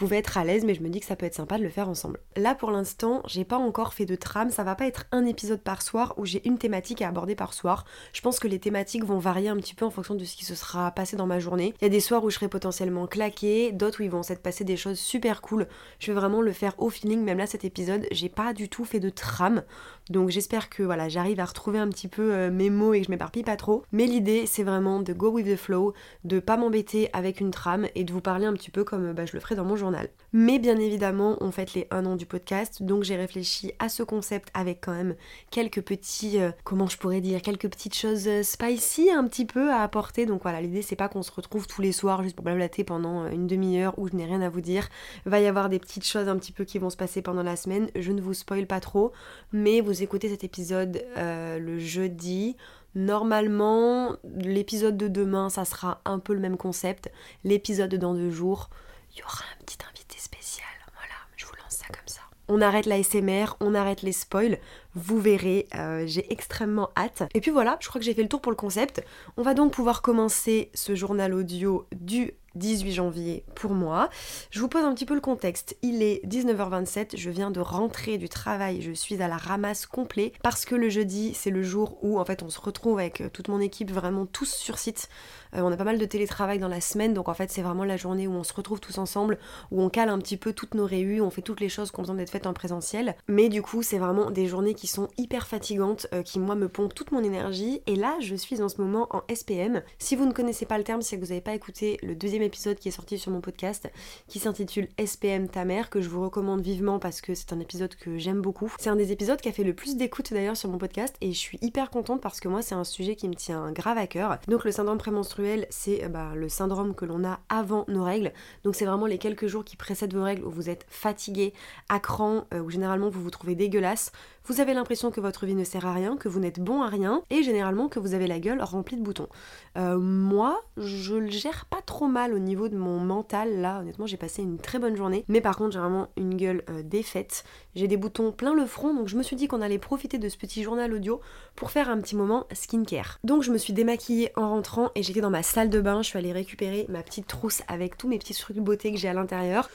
pouvez 0.00 0.16
être 0.16 0.38
à 0.38 0.44
l'aise, 0.44 0.64
mais 0.64 0.74
je 0.74 0.82
me 0.82 0.88
dis 0.88 0.98
que 0.98 1.06
ça 1.06 1.14
peut 1.14 1.26
être 1.26 1.34
sympa 1.34 1.58
de 1.58 1.62
le 1.62 1.68
faire 1.68 1.88
ensemble. 1.88 2.20
Là 2.34 2.54
pour 2.54 2.70
l'instant, 2.70 3.22
j'ai 3.26 3.44
pas 3.44 3.58
encore 3.58 3.92
fait 3.92 4.06
de 4.06 4.16
trame, 4.16 4.50
ça 4.50 4.64
va 4.64 4.74
pas 4.74 4.86
être 4.86 5.04
un 5.12 5.26
épisode 5.26 5.60
par 5.60 5.82
soir 5.82 6.14
où 6.16 6.24
j'ai 6.24 6.46
une 6.48 6.56
thématique 6.56 7.02
à 7.02 7.08
aborder 7.08 7.34
par 7.34 7.52
soir. 7.52 7.84
Je 8.14 8.22
pense 8.22 8.38
que 8.38 8.48
les 8.48 8.58
thématiques 8.58 9.04
vont 9.04 9.18
varier 9.18 9.50
un 9.50 9.56
petit 9.56 9.74
peu 9.74 9.84
en 9.84 9.90
fonction 9.90 10.14
de 10.14 10.24
ce 10.24 10.36
qui 10.36 10.46
se 10.46 10.54
sera 10.54 10.90
passé 10.92 11.16
dans 11.16 11.26
ma 11.26 11.38
journée. 11.38 11.74
Il 11.80 11.84
y 11.84 11.86
a 11.86 11.90
des 11.90 12.00
soirs 12.00 12.24
où 12.24 12.30
je 12.30 12.36
serai 12.36 12.48
potentiellement 12.48 13.06
claquée, 13.06 13.72
d'autres 13.72 14.00
où 14.00 14.04
ils 14.04 14.10
vont 14.10 14.22
s'être 14.22 14.42
passés 14.42 14.64
des 14.64 14.78
choses 14.78 14.98
super 14.98 15.42
cool. 15.42 15.68
Je 15.98 16.06
vais 16.06 16.18
vraiment 16.18 16.40
le 16.40 16.52
faire 16.52 16.74
au 16.78 16.88
feeling, 16.88 17.22
même 17.22 17.38
là 17.38 17.46
cet 17.46 17.66
épisode, 17.66 18.06
j'ai 18.10 18.30
pas 18.30 18.54
du 18.54 18.70
tout 18.70 18.86
fait 18.86 19.00
de 19.00 19.10
trame. 19.10 19.62
Donc 20.08 20.30
j'espère 20.30 20.70
que 20.70 20.82
voilà, 20.82 21.10
j'arrive 21.10 21.40
à 21.40 21.44
retrouver 21.44 21.78
un 21.78 21.88
petit 21.88 22.08
peu 22.08 22.32
euh, 22.32 22.50
mes 22.50 22.70
mots 22.70 22.94
et 22.94 23.00
que 23.00 23.06
je 23.06 23.10
m'éparpille 23.10 23.44
pas 23.44 23.56
trop. 23.56 23.84
Mais 23.92 24.06
l'idée 24.06 24.46
c'est 24.46 24.62
vraiment 24.62 25.00
de 25.00 25.12
go 25.12 25.30
with 25.30 25.46
the 25.46 25.56
flow, 25.56 25.92
de 26.24 26.40
pas 26.40 26.56
m'embêter 26.56 27.10
avec 27.12 27.40
une 27.40 27.50
trame 27.50 27.86
et 27.94 28.04
de 28.04 28.12
vous 28.12 28.22
parler 28.22 28.46
un 28.46 28.54
petit 28.54 28.70
peu 28.70 28.82
comme 28.82 29.12
bah, 29.12 29.26
je 29.26 29.34
le 29.34 29.40
ferai 29.40 29.56
dans 29.56 29.64
mon 29.64 29.76
journal. 29.76 29.89
Mais 30.32 30.60
bien 30.60 30.76
évidemment, 30.76 31.36
on 31.40 31.50
fête 31.50 31.74
les 31.74 31.88
un 31.90 32.06
an 32.06 32.14
du 32.14 32.24
podcast, 32.24 32.82
donc 32.82 33.02
j'ai 33.02 33.16
réfléchi 33.16 33.72
à 33.80 33.88
ce 33.88 34.04
concept 34.04 34.48
avec 34.54 34.80
quand 34.80 34.92
même 34.92 35.16
quelques 35.50 35.82
petits, 35.82 36.40
euh, 36.40 36.52
comment 36.62 36.86
je 36.86 36.96
pourrais 36.96 37.20
dire, 37.20 37.42
quelques 37.42 37.68
petites 37.68 37.96
choses 37.96 38.28
euh, 38.28 38.44
spicy 38.44 39.10
un 39.10 39.26
petit 39.26 39.44
peu 39.44 39.70
à 39.72 39.82
apporter. 39.82 40.26
Donc 40.26 40.42
voilà, 40.42 40.60
l'idée 40.60 40.82
c'est 40.82 40.94
pas 40.94 41.08
qu'on 41.08 41.22
se 41.22 41.32
retrouve 41.32 41.66
tous 41.66 41.82
les 41.82 41.90
soirs 41.90 42.22
juste 42.22 42.36
pour 42.36 42.44
blablater 42.44 42.84
pendant 42.84 43.26
une 43.26 43.48
demi-heure 43.48 43.98
où 43.98 44.06
je 44.08 44.14
n'ai 44.14 44.24
rien 44.24 44.40
à 44.40 44.48
vous 44.48 44.60
dire. 44.60 44.88
Va 45.26 45.40
y 45.40 45.46
avoir 45.46 45.68
des 45.68 45.80
petites 45.80 46.06
choses 46.06 46.28
un 46.28 46.36
petit 46.36 46.52
peu 46.52 46.64
qui 46.64 46.78
vont 46.78 46.90
se 46.90 46.96
passer 46.96 47.22
pendant 47.22 47.42
la 47.42 47.56
semaine. 47.56 47.88
Je 47.96 48.12
ne 48.12 48.20
vous 48.20 48.34
spoil 48.34 48.66
pas 48.66 48.80
trop, 48.80 49.12
mais 49.52 49.80
vous 49.80 50.02
écoutez 50.02 50.28
cet 50.28 50.44
épisode 50.44 51.02
euh, 51.16 51.58
le 51.58 51.78
jeudi. 51.78 52.56
Normalement, 52.94 54.16
l'épisode 54.36 54.96
de 54.96 55.08
demain, 55.08 55.48
ça 55.48 55.64
sera 55.64 56.00
un 56.04 56.18
peu 56.18 56.34
le 56.34 56.40
même 56.40 56.56
concept. 56.56 57.10
L'épisode 57.44 57.90
de 57.90 57.96
dans 57.96 58.14
deux 58.14 58.30
jours, 58.30 58.68
il 59.12 59.18
y 59.18 59.22
aura 59.22 59.44
un 59.58 59.64
petit 59.64 59.78
invité 59.88 60.18
spécial. 60.18 60.66
Voilà, 60.94 61.14
je 61.36 61.46
vous 61.46 61.52
lance 61.54 61.76
ça 61.76 61.86
comme 61.86 62.06
ça. 62.06 62.20
On 62.48 62.60
arrête 62.60 62.86
la 62.86 63.00
SMR, 63.02 63.56
on 63.60 63.74
arrête 63.74 64.02
les 64.02 64.12
spoils. 64.12 64.58
Vous 64.94 65.20
verrez, 65.20 65.68
euh, 65.76 66.04
j'ai 66.06 66.32
extrêmement 66.32 66.90
hâte. 66.96 67.22
Et 67.34 67.40
puis 67.40 67.52
voilà, 67.52 67.76
je 67.80 67.88
crois 67.88 68.00
que 68.00 68.04
j'ai 68.04 68.14
fait 68.14 68.22
le 68.22 68.28
tour 68.28 68.40
pour 68.40 68.50
le 68.50 68.56
concept. 68.56 69.04
On 69.36 69.42
va 69.42 69.54
donc 69.54 69.72
pouvoir 69.72 70.02
commencer 70.02 70.70
ce 70.74 70.96
journal 70.96 71.32
audio 71.32 71.86
du 71.92 72.32
18 72.54 72.92
janvier 72.92 73.44
pour 73.54 73.72
moi. 73.72 74.10
Je 74.50 74.60
vous 74.60 74.68
pose 74.68 74.84
un 74.84 74.94
petit 74.94 75.06
peu 75.06 75.14
le 75.14 75.20
contexte. 75.20 75.76
Il 75.82 76.02
est 76.02 76.24
19h27, 76.26 77.16
je 77.16 77.30
viens 77.30 77.50
de 77.50 77.60
rentrer 77.60 78.18
du 78.18 78.28
travail, 78.28 78.82
je 78.82 78.92
suis 78.92 79.22
à 79.22 79.28
la 79.28 79.36
ramasse 79.36 79.86
complet 79.86 80.32
parce 80.42 80.64
que 80.64 80.74
le 80.74 80.88
jeudi 80.88 81.32
c'est 81.34 81.50
le 81.50 81.62
jour 81.62 81.98
où 82.02 82.18
en 82.18 82.24
fait 82.24 82.42
on 82.42 82.50
se 82.50 82.60
retrouve 82.60 82.98
avec 82.98 83.20
euh, 83.20 83.28
toute 83.28 83.48
mon 83.48 83.60
équipe 83.60 83.90
vraiment 83.90 84.26
tous 84.26 84.52
sur 84.52 84.78
site. 84.78 85.08
Euh, 85.54 85.60
on 85.62 85.72
a 85.72 85.76
pas 85.76 85.84
mal 85.84 85.98
de 85.98 86.04
télétravail 86.04 86.58
dans 86.58 86.68
la 86.68 86.80
semaine 86.80 87.14
donc 87.14 87.28
en 87.28 87.34
fait 87.34 87.50
c'est 87.50 87.62
vraiment 87.62 87.84
la 87.84 87.96
journée 87.96 88.26
où 88.26 88.32
on 88.32 88.44
se 88.44 88.52
retrouve 88.52 88.80
tous 88.80 88.98
ensemble, 88.98 89.38
où 89.70 89.82
on 89.82 89.88
cale 89.88 90.08
un 90.08 90.18
petit 90.18 90.36
peu 90.36 90.52
toutes 90.52 90.74
nos 90.74 90.86
réunions, 90.86 91.26
on 91.26 91.30
fait 91.30 91.42
toutes 91.42 91.60
les 91.60 91.68
choses 91.68 91.90
qui 91.90 91.98
ont 92.00 92.02
besoin 92.02 92.16
d'être 92.16 92.30
faites 92.30 92.46
en 92.46 92.52
présentiel. 92.52 93.14
Mais 93.28 93.48
du 93.48 93.62
coup 93.62 93.82
c'est 93.82 93.98
vraiment 93.98 94.30
des 94.30 94.46
journées 94.46 94.74
qui 94.74 94.86
sont 94.86 95.08
hyper 95.18 95.46
fatigantes, 95.46 96.06
euh, 96.14 96.22
qui 96.22 96.38
moi 96.38 96.54
me 96.54 96.68
pompent 96.68 96.94
toute 96.94 97.12
mon 97.12 97.22
énergie 97.22 97.82
et 97.86 97.96
là 97.96 98.16
je 98.20 98.34
suis 98.34 98.62
en 98.62 98.68
ce 98.68 98.80
moment 98.80 99.08
en 99.10 99.22
SPM. 99.32 99.82
Si 99.98 100.16
vous 100.16 100.26
ne 100.26 100.32
connaissez 100.32 100.66
pas 100.66 100.78
le 100.78 100.84
terme, 100.84 101.02
c'est 101.02 101.16
que 101.16 101.20
vous 101.20 101.28
n'avez 101.28 101.40
pas 101.40 101.54
écouté 101.54 101.98
le 102.02 102.14
deuxième 102.14 102.39
épisode 102.42 102.78
qui 102.78 102.88
est 102.88 102.92
sorti 102.92 103.18
sur 103.18 103.30
mon 103.30 103.40
podcast 103.40 103.90
qui 104.28 104.38
s'intitule 104.38 104.88
SPM 105.04 105.48
ta 105.48 105.64
mère 105.64 105.90
que 105.90 106.00
je 106.00 106.08
vous 106.08 106.22
recommande 106.22 106.60
vivement 106.60 106.98
parce 106.98 107.20
que 107.20 107.34
c'est 107.34 107.52
un 107.52 107.60
épisode 107.60 107.94
que 107.94 108.18
j'aime 108.18 108.40
beaucoup. 108.40 108.74
C'est 108.78 108.90
un 108.90 108.96
des 108.96 109.12
épisodes 109.12 109.40
qui 109.40 109.48
a 109.48 109.52
fait 109.52 109.64
le 109.64 109.74
plus 109.74 109.96
d'écoute 109.96 110.32
d'ailleurs 110.32 110.56
sur 110.56 110.68
mon 110.68 110.78
podcast 110.78 111.14
et 111.20 111.32
je 111.32 111.38
suis 111.38 111.58
hyper 111.62 111.90
contente 111.90 112.20
parce 112.20 112.40
que 112.40 112.48
moi 112.48 112.62
c'est 112.62 112.74
un 112.74 112.84
sujet 112.84 113.16
qui 113.16 113.28
me 113.28 113.34
tient 113.34 113.72
grave 113.72 113.98
à 113.98 114.06
cœur. 114.06 114.38
Donc 114.48 114.64
le 114.64 114.72
syndrome 114.72 114.98
prémenstruel 114.98 115.66
c'est 115.70 116.04
euh, 116.04 116.08
bah, 116.08 116.32
le 116.34 116.48
syndrome 116.48 116.94
que 116.94 117.04
l'on 117.04 117.24
a 117.24 117.40
avant 117.48 117.84
nos 117.88 118.04
règles. 118.04 118.32
Donc 118.64 118.74
c'est 118.74 118.84
vraiment 118.84 119.06
les 119.06 119.18
quelques 119.18 119.46
jours 119.46 119.64
qui 119.64 119.76
précèdent 119.76 120.14
vos 120.14 120.24
règles 120.24 120.44
où 120.44 120.50
vous 120.50 120.70
êtes 120.70 120.86
fatigué, 120.88 121.52
à 121.88 122.00
cran, 122.00 122.46
euh, 122.54 122.60
où 122.60 122.70
généralement 122.70 123.08
vous 123.08 123.22
vous 123.22 123.30
trouvez 123.30 123.54
dégueulasse. 123.54 124.12
Vous 124.44 124.60
avez 124.60 124.74
l'impression 124.74 125.10
que 125.10 125.20
votre 125.20 125.46
vie 125.46 125.54
ne 125.54 125.64
sert 125.64 125.86
à 125.86 125.92
rien, 125.92 126.16
que 126.16 126.28
vous 126.28 126.40
n'êtes 126.40 126.60
bon 126.60 126.82
à 126.82 126.88
rien 126.88 127.22
et 127.30 127.42
généralement 127.42 127.88
que 127.88 127.98
vous 127.98 128.14
avez 128.14 128.26
la 128.26 128.40
gueule 128.40 128.62
remplie 128.62 128.96
de 128.96 129.02
boutons. 129.02 129.28
Euh, 129.76 129.98
moi, 129.98 130.62
je 130.76 131.14
le 131.14 131.30
gère 131.30 131.66
pas 131.66 131.82
trop 131.82 132.08
mal 132.08 132.34
au 132.34 132.38
niveau 132.38 132.68
de 132.68 132.76
mon 132.76 132.98
mental. 132.98 133.60
Là, 133.60 133.80
honnêtement, 133.80 134.06
j'ai 134.06 134.16
passé 134.16 134.42
une 134.42 134.58
très 134.58 134.78
bonne 134.78 134.96
journée. 134.96 135.24
Mais 135.28 135.40
par 135.40 135.56
contre, 135.56 135.72
j'ai 135.72 135.78
vraiment 135.78 136.08
une 136.16 136.36
gueule 136.36 136.64
euh, 136.70 136.82
défaite. 136.82 137.44
J'ai 137.74 137.86
des 137.86 137.96
boutons 137.96 138.32
plein 138.32 138.54
le 138.54 138.66
front, 138.66 138.94
donc 138.94 139.08
je 139.08 139.16
me 139.16 139.22
suis 139.22 139.36
dit 139.36 139.46
qu'on 139.46 139.60
allait 139.60 139.78
profiter 139.78 140.18
de 140.18 140.28
ce 140.28 140.36
petit 140.36 140.62
journal 140.62 140.92
audio 140.92 141.20
pour 141.54 141.70
faire 141.70 141.88
un 141.88 142.00
petit 142.00 142.16
moment 142.16 142.46
skincare. 142.52 143.18
Donc 143.22 143.42
je 143.42 143.52
me 143.52 143.58
suis 143.58 143.72
démaquillée 143.72 144.32
en 144.36 144.50
rentrant 144.50 144.90
et 144.94 145.02
j'étais 145.02 145.20
dans 145.20 145.30
ma 145.30 145.42
salle 145.42 145.70
de 145.70 145.80
bain. 145.80 146.02
Je 146.02 146.08
suis 146.08 146.18
allée 146.18 146.32
récupérer 146.32 146.86
ma 146.88 147.02
petite 147.02 147.26
trousse 147.26 147.62
avec 147.68 147.96
tous 147.96 148.08
mes 148.08 148.18
petits 148.18 148.34
trucs 148.34 148.58
beauté 148.58 148.92
que 148.92 148.98
j'ai 148.98 149.08
à 149.08 149.14
l'intérieur. 149.14 149.68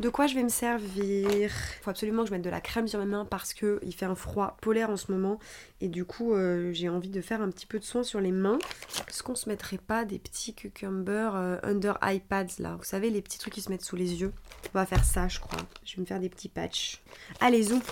De 0.00 0.10
quoi 0.10 0.28
je 0.28 0.36
vais 0.36 0.44
me 0.44 0.48
servir? 0.48 1.28
Il 1.28 1.48
faut 1.82 1.90
absolument 1.90 2.22
que 2.22 2.28
je 2.28 2.32
mette 2.32 2.42
de 2.42 2.50
la 2.50 2.60
crème 2.60 2.86
sur 2.86 3.00
mes 3.00 3.06
mains 3.06 3.24
parce 3.24 3.52
que 3.52 3.80
il 3.82 3.92
fait 3.92 4.06
un 4.06 4.14
froid 4.14 4.56
polaire 4.60 4.90
en 4.90 4.96
ce 4.96 5.10
moment 5.10 5.40
et 5.80 5.88
du 5.88 6.04
coup 6.04 6.34
euh, 6.34 6.72
j'ai 6.72 6.88
envie 6.88 7.08
de 7.08 7.20
faire 7.20 7.42
un 7.42 7.50
petit 7.50 7.66
peu 7.66 7.80
de 7.80 7.84
soin 7.84 8.04
sur 8.04 8.20
les 8.20 8.30
mains. 8.30 8.58
Est-ce 9.08 9.24
qu'on 9.24 9.34
se 9.34 9.48
mettrait 9.48 9.78
pas 9.78 10.04
des 10.04 10.20
petits 10.20 10.54
cucumbers 10.54 11.34
euh, 11.34 11.56
under 11.64 11.98
iPads 12.02 12.60
là? 12.60 12.76
Vous 12.76 12.84
savez 12.84 13.10
les 13.10 13.22
petits 13.22 13.38
trucs 13.38 13.54
qui 13.54 13.60
se 13.60 13.70
mettent 13.70 13.84
sous 13.84 13.96
les 13.96 14.20
yeux 14.20 14.32
On 14.72 14.78
va 14.78 14.86
faire 14.86 15.04
ça 15.04 15.26
je 15.26 15.40
crois. 15.40 15.58
Je 15.84 15.96
vais 15.96 16.02
me 16.02 16.06
faire 16.06 16.20
des 16.20 16.28
petits 16.28 16.48
patchs. 16.48 17.02
Allez 17.40 17.64
zou 17.64 17.82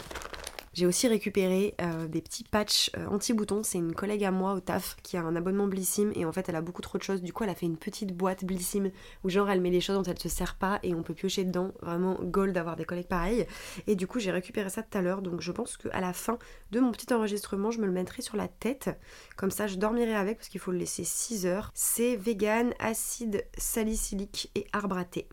j'ai 0.76 0.84
aussi 0.84 1.08
récupéré 1.08 1.74
euh, 1.80 2.06
des 2.06 2.20
petits 2.20 2.44
patchs 2.44 2.90
euh, 2.98 3.06
anti-boutons. 3.06 3.62
C'est 3.62 3.78
une 3.78 3.94
collègue 3.94 4.22
à 4.24 4.30
moi 4.30 4.52
au 4.52 4.60
taf 4.60 4.96
qui 5.02 5.16
a 5.16 5.22
un 5.22 5.34
abonnement 5.34 5.66
Blissim 5.66 6.12
et 6.14 6.26
en 6.26 6.32
fait 6.32 6.50
elle 6.50 6.54
a 6.54 6.60
beaucoup 6.60 6.82
trop 6.82 6.98
de 6.98 7.02
choses. 7.02 7.22
Du 7.22 7.32
coup 7.32 7.44
elle 7.44 7.50
a 7.50 7.54
fait 7.54 7.64
une 7.64 7.78
petite 7.78 8.14
boîte 8.14 8.44
Blissim 8.44 8.90
où 9.24 9.30
genre 9.30 9.48
elle 9.48 9.62
met 9.62 9.70
les 9.70 9.80
choses 9.80 9.96
dont 9.96 10.02
elle 10.02 10.18
se 10.18 10.28
sert 10.28 10.54
pas 10.54 10.78
et 10.82 10.94
on 10.94 11.02
peut 11.02 11.14
piocher 11.14 11.44
dedans. 11.44 11.72
Vraiment 11.80 12.18
gold 12.20 12.52
d'avoir 12.52 12.76
des 12.76 12.84
collègues 12.84 13.06
pareils. 13.06 13.46
Et 13.86 13.96
du 13.96 14.06
coup 14.06 14.18
j'ai 14.18 14.30
récupéré 14.30 14.68
ça 14.68 14.82
tout 14.82 14.98
à 14.98 15.00
l'heure. 15.00 15.22
Donc 15.22 15.40
je 15.40 15.50
pense 15.50 15.78
qu'à 15.78 15.98
la 15.98 16.12
fin 16.12 16.38
de 16.72 16.80
mon 16.80 16.92
petit 16.92 17.10
enregistrement 17.14 17.70
je 17.70 17.80
me 17.80 17.86
le 17.86 17.92
mettrai 17.92 18.20
sur 18.20 18.36
la 18.36 18.46
tête. 18.46 18.90
Comme 19.38 19.50
ça 19.50 19.66
je 19.68 19.76
dormirai 19.76 20.14
avec 20.14 20.36
parce 20.36 20.50
qu'il 20.50 20.60
faut 20.60 20.72
le 20.72 20.78
laisser 20.78 21.04
6 21.04 21.46
heures. 21.46 21.70
C'est 21.72 22.16
vegan, 22.16 22.74
acide 22.80 23.46
salicylique 23.56 24.50
et 24.54 24.66
arbre 24.74 24.98
à 24.98 25.06
thé. 25.06 25.26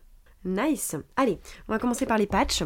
Nice 0.46 0.96
Allez, 1.16 1.38
on 1.68 1.72
va 1.72 1.78
commencer 1.78 2.06
par 2.06 2.16
les 2.16 2.26
patchs. 2.26 2.62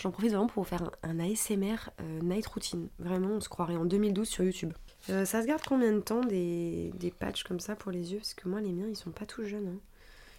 J'en 0.00 0.10
profite 0.10 0.30
vraiment 0.30 0.46
pour 0.46 0.62
vous 0.62 0.68
faire 0.68 0.90
un, 1.02 1.20
ASMR 1.20 1.90
euh, 2.00 2.20
night 2.22 2.46
routine. 2.46 2.88
Vraiment, 2.98 3.34
on 3.34 3.40
se 3.40 3.50
croirait 3.50 3.76
en 3.76 3.84
2012 3.84 4.26
sur 4.26 4.44
YouTube. 4.44 4.72
Euh, 5.10 5.26
ça 5.26 5.42
se 5.42 5.46
garde 5.46 5.60
combien 5.68 5.92
de 5.92 6.00
temps 6.00 6.22
des, 6.22 6.90
des, 6.94 7.10
patchs 7.10 7.44
comme 7.44 7.60
ça 7.60 7.76
pour 7.76 7.92
les 7.92 8.14
yeux? 8.14 8.18
Parce 8.18 8.32
que 8.32 8.48
moi, 8.48 8.62
les 8.62 8.72
miens, 8.72 8.86
ils 8.88 8.96
sont 8.96 9.10
pas 9.10 9.26
tout 9.26 9.44
jeunes. 9.44 9.68
Hein. 9.68 9.78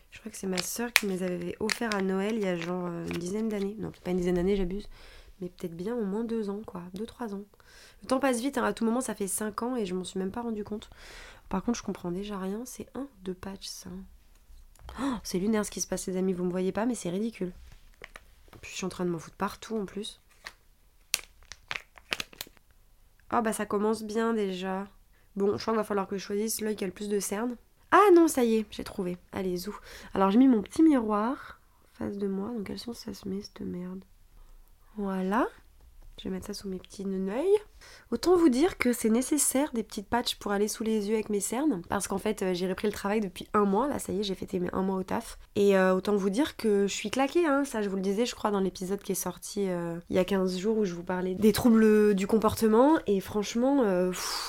Je 0.10 0.20
crois 0.20 0.32
que 0.32 0.38
c'est 0.38 0.48
ma 0.48 0.58
soeur 0.58 0.92
qui 0.92 1.06
me 1.06 1.12
les 1.12 1.22
avait 1.22 1.56
offerts 1.60 1.94
à 1.94 2.02
Noël 2.02 2.38
il 2.38 2.42
y 2.42 2.48
a 2.48 2.56
genre 2.56 2.88
euh, 2.88 3.06
une 3.06 3.20
dizaine 3.20 3.50
d'années. 3.50 3.76
Non, 3.78 3.92
pas 4.04 4.10
une 4.10 4.18
dizaine 4.18 4.34
d'années, 4.34 4.56
j'abuse. 4.56 4.90
Mais 5.42 5.50
peut-être 5.50 5.78
bien 5.78 5.96
au 5.96 6.06
moins 6.06 6.24
deux 6.24 6.50
ans, 6.50 6.62
quoi. 6.66 6.82
Deux, 6.96 7.06
trois 7.06 7.36
ans. 7.36 7.44
Le 8.02 8.08
temps 8.08 8.20
passe 8.20 8.42
vite, 8.42 8.58
hein. 8.58 8.64
à 8.64 8.74
tout 8.74 8.84
moment, 8.84 9.02
ça 9.02 9.14
fait 9.14 9.28
cinq 9.28 9.62
ans 9.62 9.76
et 9.76 9.86
je 9.86 9.94
m'en 9.94 10.04
suis 10.04 10.18
même 10.18 10.32
pas 10.32 10.42
rendu 10.42 10.64
compte. 10.64 10.90
Par 11.50 11.62
contre, 11.64 11.78
je 11.78 11.84
comprends 11.84 12.10
déjà 12.10 12.40
rien. 12.40 12.64
C'est 12.66 12.88
un, 12.96 13.08
deux 13.22 13.36
patchs, 13.36 13.68
ça. 13.68 13.92
Oh, 15.00 15.14
c'est 15.22 15.38
lunaire 15.38 15.68
ce 15.68 15.72
qui 15.72 15.82
se 15.82 15.88
passe, 15.88 16.08
les 16.08 16.18
amis. 16.18 16.34
Vous 16.34 16.46
me 16.46 16.52
voyez 16.52 16.72
pas, 16.72 16.88
mais 16.88 16.96
c'est 16.96 17.12
ridicule. 17.12 17.54
Puis 18.62 18.72
je 18.72 18.78
suis 18.78 18.86
en 18.86 18.90
train 18.90 19.06
de 19.06 19.10
m'en 19.10 19.20
foutre 19.20 19.36
partout 19.36 19.78
en 19.78 19.86
plus. 19.86 20.20
Oh 23.34 23.42
bah 23.42 23.54
ça 23.54 23.66
commence 23.66 24.04
bien 24.04 24.34
déjà. 24.34 24.88
Bon, 25.36 25.58
je 25.58 25.62
crois 25.62 25.74
qu'il 25.74 25.80
va 25.80 25.84
falloir 25.84 26.08
que 26.08 26.18
je 26.18 26.24
choisisse 26.24 26.62
l'œil 26.62 26.76
qui 26.76 26.84
a 26.84 26.88
le 26.88 26.94
plus 26.94 27.10
de 27.10 27.20
cernes. 27.20 27.56
Ah 27.92 28.10
non, 28.14 28.28
ça 28.28 28.44
y 28.44 28.56
est, 28.56 28.66
j'ai 28.72 28.84
trouvé. 28.84 29.18
Allez, 29.32 29.58
zou. 29.58 29.76
Alors 30.14 30.32
j'ai 30.32 30.38
mis 30.38 30.48
mon 30.48 30.62
petit 30.62 30.84
miroir 30.84 31.60
face 31.94 32.18
de 32.18 32.28
moi. 32.28 32.50
Donc 32.50 32.68
quel 32.68 32.80
sens 32.80 33.00
ça 33.00 33.14
se 33.14 33.28
met 33.28 33.42
cette 33.42 33.62
merde 33.62 34.04
Voilà. 34.98 35.48
Je 36.18 36.26
vais 36.26 36.30
mettre 36.30 36.48
ça 36.48 36.54
sous 36.54 36.68
mes 36.68 36.78
petits 36.78 37.06
œils. 37.06 37.58
Autant 38.12 38.36
vous 38.36 38.50
dire 38.50 38.78
que 38.78 38.92
c'est 38.92 39.10
nécessaire 39.10 39.72
des 39.74 39.84
petites 39.84 40.08
patchs 40.08 40.36
pour 40.36 40.52
aller 40.52 40.68
sous 40.68 40.84
les 40.84 41.08
yeux 41.08 41.14
avec 41.14 41.30
mes 41.30 41.40
cernes, 41.40 41.82
parce 41.88 42.10
qu'en 42.10 42.18
fait 42.18 42.42
euh, 42.42 42.54
j'ai 42.54 42.68
repris 42.68 42.88
le 42.88 42.94
travail 42.94 43.22
depuis 43.22 43.48
un 43.54 43.64
mois, 43.64 43.88
là 43.88 44.00
ça 44.00 44.12
y 44.12 44.20
est 44.20 44.24
j'ai 44.24 44.36
fêté 44.36 44.60
mes 44.60 44.70
un 44.74 44.82
mois 44.82 44.98
au 44.98 45.04
taf, 45.04 45.40
et 45.56 45.78
euh, 45.78 45.96
autant 45.96 46.16
vous 46.18 46.30
dire 46.30 46.58
que 46.58 46.88
je 46.88 46.94
suis 46.94 47.10
claquée, 47.10 47.46
hein, 47.46 47.64
ça 47.64 47.82
je 47.82 47.88
vous 47.88 47.96
le 47.96 48.02
disais 48.02 48.26
je 48.26 48.36
crois 48.36 48.52
dans 48.52 48.60
l'épisode 48.60 49.00
qui 49.02 49.14
est 49.14 49.16
sorti 49.16 49.70
euh, 49.70 49.98
il 50.10 50.18
y 50.18 50.20
a 50.20 50.26
15 50.26 50.58
jours 50.58 50.78
où 50.78 50.84
je 50.84 50.94
vous 50.94 51.04
parlais 51.04 51.36
des 51.36 51.54
troubles 51.54 52.14
du 52.14 52.28
comportement, 52.28 53.00
et 53.08 53.22
franchement 53.22 53.84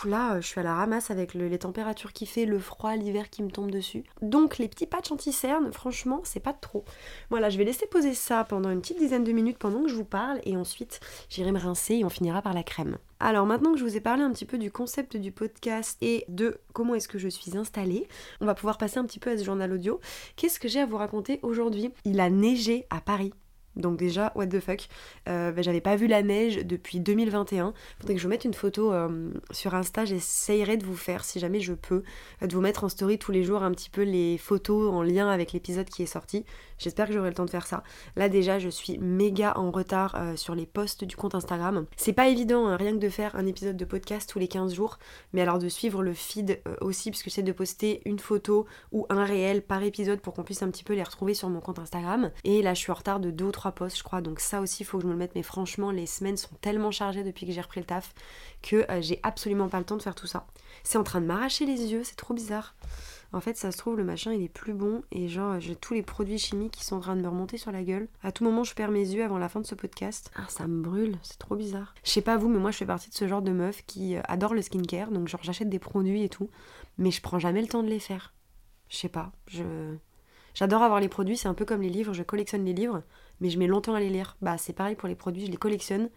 là 0.05 0.41
je 0.41 0.47
suis 0.47 0.59
à 0.59 0.65
la 0.65 0.75
ramasse 0.75 1.13
avec 1.13 1.35
les 1.35 1.59
températures 1.59 2.13
qui 2.13 2.27
fait, 2.27 2.47
le 2.47 2.59
froid, 2.59 2.97
l'hiver 2.97 3.31
qui 3.31 3.45
me 3.45 3.51
tombe 3.51 3.71
dessus. 3.71 4.03
Donc 4.23 4.59
les 4.59 4.67
petits 4.67 4.87
patchs 4.87 5.13
anti-cernes, 5.13 5.73
franchement 5.73 6.21
c'est 6.25 6.41
pas 6.41 6.53
trop. 6.53 6.85
Voilà 7.31 7.49
je 7.49 7.59
vais 7.59 7.65
laisser 7.65 7.87
poser 7.87 8.15
ça 8.15 8.43
pendant 8.43 8.71
une 8.71 8.81
petite 8.81 8.99
dizaine 8.99 9.23
de 9.23 9.31
minutes 9.31 9.59
pendant 9.59 9.83
que 9.83 9.89
je 9.89 9.95
vous 9.95 10.05
parle, 10.05 10.41
et 10.45 10.57
ensuite 10.57 10.99
j'irai 11.29 11.53
me 11.53 11.61
rincer 11.61 11.95
et 11.95 12.05
on 12.05 12.11
finira 12.11 12.43
par 12.43 12.55
la 12.55 12.65
crème. 12.65 12.99
Alors 13.25 13.47
maintenant 13.47 13.73
que 13.73 13.79
je 13.79 13.85
vous 13.85 13.97
ai 13.97 14.01
parlé 14.01 14.25
un 14.25 14.33
petit 14.33 14.45
peu 14.45 14.59
du 14.59 14.73
concept 14.73 15.17
du 15.17 15.31
podcast 15.31 15.97
et 16.01 16.25
de 16.27 16.59
comment 16.73 16.97
est-ce 16.97 17.07
que 17.07 17.19
je 17.19 17.29
suis 17.29 17.57
installée, 17.57 18.09
on 18.41 18.47
va 18.47 18.55
pouvoir 18.57 18.79
passer 18.79 18.99
un 18.99 19.05
petit 19.05 19.21
peu 19.21 19.31
à 19.31 19.39
ce 19.39 19.45
journal 19.45 19.73
audio. 19.73 20.01
Qu'est-ce 20.35 20.59
que 20.59 20.67
j'ai 20.67 20.81
à 20.81 20.87
vous 20.87 20.97
raconter 20.97 21.39
aujourd'hui? 21.43 21.93
Il 22.05 22.19
a 22.19 22.31
neigé 22.31 22.85
à 22.91 23.01
Paris. 23.01 23.33
Donc 23.77 23.97
déjà, 23.97 24.33
what 24.35 24.47
the 24.49 24.61
fuck, 24.61 24.89
euh, 25.29 25.53
bah, 25.53 25.63
j'avais 25.63 25.81
pas 25.81 25.97
vu 25.97 26.07
la 26.07 26.23
neige 26.23 26.59
depuis 26.65 27.01
2021. 27.01 27.73
Faudrait 27.99 28.15
que 28.15 28.21
je 28.21 28.25
vous 28.25 28.31
mette 28.31 28.45
une 28.45 28.55
photo 28.55 28.93
euh, 28.93 29.31
sur 29.51 29.75
Insta, 29.75 30.05
j'essayerai 30.05 30.77
de 30.77 30.85
vous 30.85 30.97
faire, 30.97 31.25
si 31.25 31.39
jamais 31.41 31.61
je 31.61 31.73
peux, 31.73 32.03
euh, 32.43 32.47
de 32.47 32.55
vous 32.55 32.61
mettre 32.61 32.85
en 32.85 32.89
story 32.89 33.19
tous 33.19 33.33
les 33.33 33.45
jours 33.45 33.63
un 33.63 33.71
petit 33.71 33.91
peu 33.91 34.03
les 34.03 34.37
photos 34.37 34.93
en 34.93 35.03
lien 35.03 35.29
avec 35.29 35.53
l'épisode 35.53 35.89
qui 35.89 36.03
est 36.03 36.07
sorti. 36.07 36.45
J'espère 36.79 37.07
que 37.07 37.15
j'aurai 37.15 37.29
le 37.29 37.35
temps 37.35 37.45
de 37.45 37.51
faire 37.51 37.67
ça. 37.67 37.83
Là 38.17 38.29
déjà, 38.29 38.59
je 38.59 38.69
suis 38.69 38.99
méga 38.99 39.55
en 39.57 39.71
retard 39.71 40.21
sur 40.37 40.57
les 40.57 40.67
posts 40.67 41.05
du 41.05 41.17
compte 41.17 41.37
Instagram. 41.37 41.87
C'est 41.97 42.13
pas 42.13 42.29
évident, 42.29 42.67
hein, 42.67 42.77
rien 42.77 42.93
que 42.93 42.99
de 42.99 43.09
faire 43.09 43.37
un 43.37 43.47
épisode 43.47 43.77
de 43.77 43.85
podcast 43.85 44.29
tous 44.29 44.41
les 44.41 44.49
15 44.49 44.75
jours, 44.75 44.99
mais 45.33 45.43
alors 45.43 45.61
de 45.61 45.69
suivre 45.69 46.03
le 46.03 46.13
feed 46.13 46.61
aussi, 46.81 47.11
puisque 47.11 47.31
c'est 47.31 47.45
de 47.45 47.53
poster 47.53 48.03
une 48.05 48.19
photo 48.19 48.67
ou 48.91 49.07
un 49.11 49.25
réel 49.25 49.63
par 49.63 49.85
épisode 49.85 50.21
pour 50.21 50.35
qu'on 50.35 50.43
puisse 50.43 50.63
un 50.65 50.71
petit 50.71 50.83
peu 50.83 50.95
les 50.95 51.05
retrouver 51.05 51.35
sur 51.35 51.49
mon 51.49 51.61
compte 51.61 51.79
Instagram. 51.79 52.33
Et 52.43 52.63
là, 52.63 52.75
je 52.75 52.81
suis 52.81 52.91
en 52.91 52.97
retard 52.97 53.21
de 53.21 53.31
2 53.31 53.45
ou 53.45 53.53
3 53.53 53.62
postes, 53.71 53.99
je 53.99 54.03
crois. 54.03 54.21
Donc 54.21 54.41
ça 54.41 54.61
aussi, 54.61 54.83
il 54.83 54.87
faut 54.87 54.99
que 54.99 55.03
je 55.03 55.09
me 55.09 55.13
le 55.13 55.19
mette. 55.19 55.35
Mais 55.35 55.43
franchement, 55.43 55.91
les 55.91 56.07
semaines 56.07 56.37
sont 56.37 56.55
tellement 56.61 56.91
chargées 56.91 57.23
depuis 57.23 57.47
que 57.47 57.53
j'ai 57.53 57.61
repris 57.61 57.81
le 57.81 57.87
taf 57.87 58.15
que 58.63 58.91
euh, 58.91 59.01
j'ai 59.01 59.21
absolument 59.23 59.69
pas 59.69 59.79
le 59.79 59.85
temps 59.85 59.97
de 59.97 60.03
faire 60.03 60.15
tout 60.15 60.27
ça. 60.27 60.47
C'est 60.83 60.99
en 60.99 61.05
train 61.05 61.21
de 61.21 61.27
m'arracher 61.27 61.67
les 61.67 61.93
yeux, 61.93 62.03
c'est 62.03 62.17
trop 62.17 62.35
bizarre. 62.35 62.75
En 63.33 63.41
fait, 63.41 63.57
ça 63.57 63.73
se 63.73 63.79
trouve, 63.79 63.97
le 63.97 64.05
machin 64.05 64.33
il 64.33 64.43
est 64.43 64.49
plus 64.49 64.75
bon 64.75 65.03
et 65.11 65.27
genre 65.29 65.59
j'ai 65.59 65.75
tous 65.75 65.95
les 65.95 66.03
produits 66.03 66.39
chimiques 66.39 66.73
qui 66.73 66.85
sont 66.85 66.97
en 66.97 67.01
train 67.01 67.17
de 67.17 67.23
me 67.23 67.29
remonter 67.29 67.57
sur 67.57 67.73
la 67.73 67.83
gueule. 67.83 68.09
À 68.23 68.31
tout 68.31 68.45
moment, 68.45 68.63
je 68.63 68.75
perds 68.75 68.91
mes 68.91 69.09
yeux 69.09 69.25
avant 69.25 69.39
la 69.39 69.49
fin 69.49 69.61
de 69.61 69.67
ce 69.67 69.75
podcast. 69.75 70.31
Ah, 70.37 70.45
ça 70.49 70.67
me 70.67 70.83
brûle, 70.83 71.17
c'est 71.23 71.39
trop 71.39 71.57
bizarre. 71.57 71.95
Je 72.05 72.11
sais 72.11 72.21
pas 72.21 72.37
vous, 72.37 72.49
mais 72.49 72.59
moi 72.59 72.71
je 72.71 72.77
fais 72.77 72.87
partie 72.87 73.09
de 73.09 73.15
ce 73.15 73.27
genre 73.27 73.41
de 73.41 73.53
meuf 73.53 73.83
qui 73.87 74.17
euh, 74.17 74.21
adore 74.25 74.53
le 74.53 74.61
skincare, 74.61 75.11
donc 75.11 75.29
genre 75.29 75.43
j'achète 75.43 75.71
des 75.71 75.79
produits 75.79 76.23
et 76.23 76.29
tout, 76.29 76.51
mais 76.99 77.11
je 77.11 77.23
prends 77.23 77.39
jamais 77.39 77.63
le 77.63 77.69
temps 77.69 77.83
de 77.83 77.89
les 77.89 78.01
faire. 78.01 78.35
Je 78.91 78.99
sais 78.99 79.09
pas, 79.09 79.33
je. 79.47 79.65
J'adore 80.55 80.83
avoir 80.83 81.01
les 81.01 81.09
produits, 81.09 81.37
c'est 81.37 81.49
un 81.49 81.55
peu 81.55 81.65
comme 81.65 81.83
les 81.83 81.89
livres, 81.89 82.13
je 82.13 82.23
collectionne 82.23 82.65
les 82.65 82.73
livres, 82.73 83.03
mais 83.41 83.51
je 83.51 83.59
mets 83.59 83.67
longtemps 83.67 83.95
à 83.95 84.01
les 84.01 84.11
lire. 84.11 84.37
Bah 84.43 84.59
c'est 84.59 84.73
pareil 84.73 84.97
pour 84.97 85.09
les 85.09 85.15
produits, 85.15 85.47
je 85.47 85.51
les 85.51 85.57
collectionne, 85.57 86.11